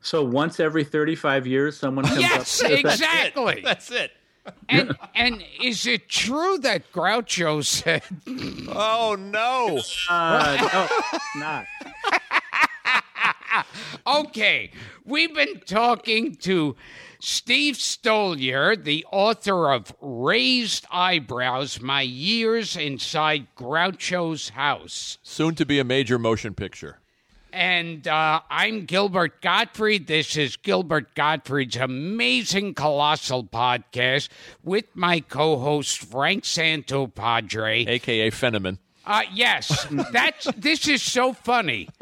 [0.00, 2.92] so once every 35 years, someone comes Yes, up with that.
[2.92, 3.60] exactly.
[3.64, 4.10] That's it.
[4.68, 8.02] And and is it true that Groucho said
[8.74, 9.80] Oh, no.
[10.10, 10.88] Uh,
[11.36, 11.66] no, not.
[14.06, 14.70] Okay,
[15.04, 16.74] we've been talking to
[17.24, 25.18] Steve Stoliar, the author of Raised Eyebrows My Years Inside Groucho's House.
[25.22, 26.98] Soon to be a major motion picture.
[27.52, 30.08] And uh, I'm Gilbert Gottfried.
[30.08, 34.28] This is Gilbert Gottfried's amazing colossal podcast
[34.64, 38.78] with my co-host Frank Santopadre, AKA Fenneman.
[39.06, 41.88] Uh, yes, that's this is so funny.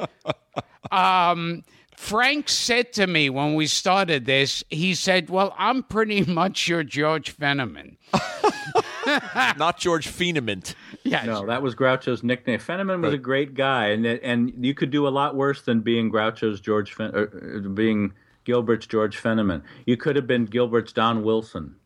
[0.91, 1.63] Um,
[2.01, 6.83] Frank said to me when we started this, he said, "Well, I'm pretty much your
[6.83, 7.97] George Fenneman."
[9.59, 10.75] Not George Feenement.
[11.05, 11.27] Yes.
[11.27, 12.59] No, that was Groucho's nickname.
[12.59, 16.11] Fenneman was a great guy, and and you could do a lot worse than being
[16.11, 18.13] Groucho's George, Fen- or, uh, being
[18.45, 19.63] Gilbert's George Fenneman.
[19.87, 21.77] You could have been Gilbert's Don Wilson.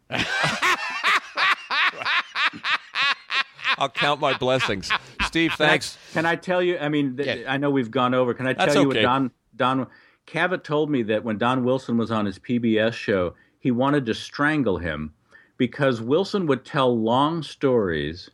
[3.76, 4.88] I'll count my blessings.
[5.26, 5.98] Steve, thanks.
[6.12, 6.78] Can I tell you?
[6.78, 7.52] I mean, th- Yeah.
[7.52, 8.32] I know we've gone over.
[8.32, 8.98] Can I tell That's you okay.
[9.00, 9.86] what Don Don
[10.26, 14.14] Cavett told me that when Don Wilson was on his PBS show, he wanted to
[14.14, 15.12] strangle him
[15.56, 18.30] because Wilson would tell long stories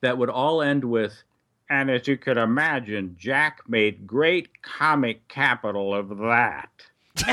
[0.00, 1.22] that would all end with.
[1.68, 6.70] And as you could imagine, Jack made great comic capital of that.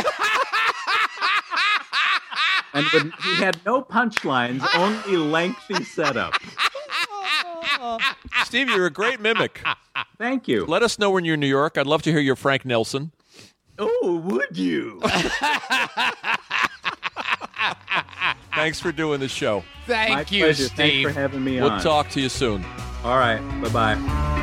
[2.73, 6.39] and when he had no punchlines, only lengthy setups.
[8.45, 9.61] Steve, you're a great mimic.
[10.17, 10.65] Thank you.
[10.65, 11.77] Let us know when you're in New York.
[11.77, 13.11] I'd love to hear your Frank Nelson.
[13.79, 15.01] Oh, would you?
[18.55, 19.63] Thanks for doing the show.
[19.87, 20.65] Thank My you, pleasure.
[20.65, 20.75] Steve.
[20.75, 21.71] Thanks for having me on.
[21.71, 22.63] We'll talk to you soon.
[23.03, 23.39] All right.
[23.61, 24.39] Bye bye.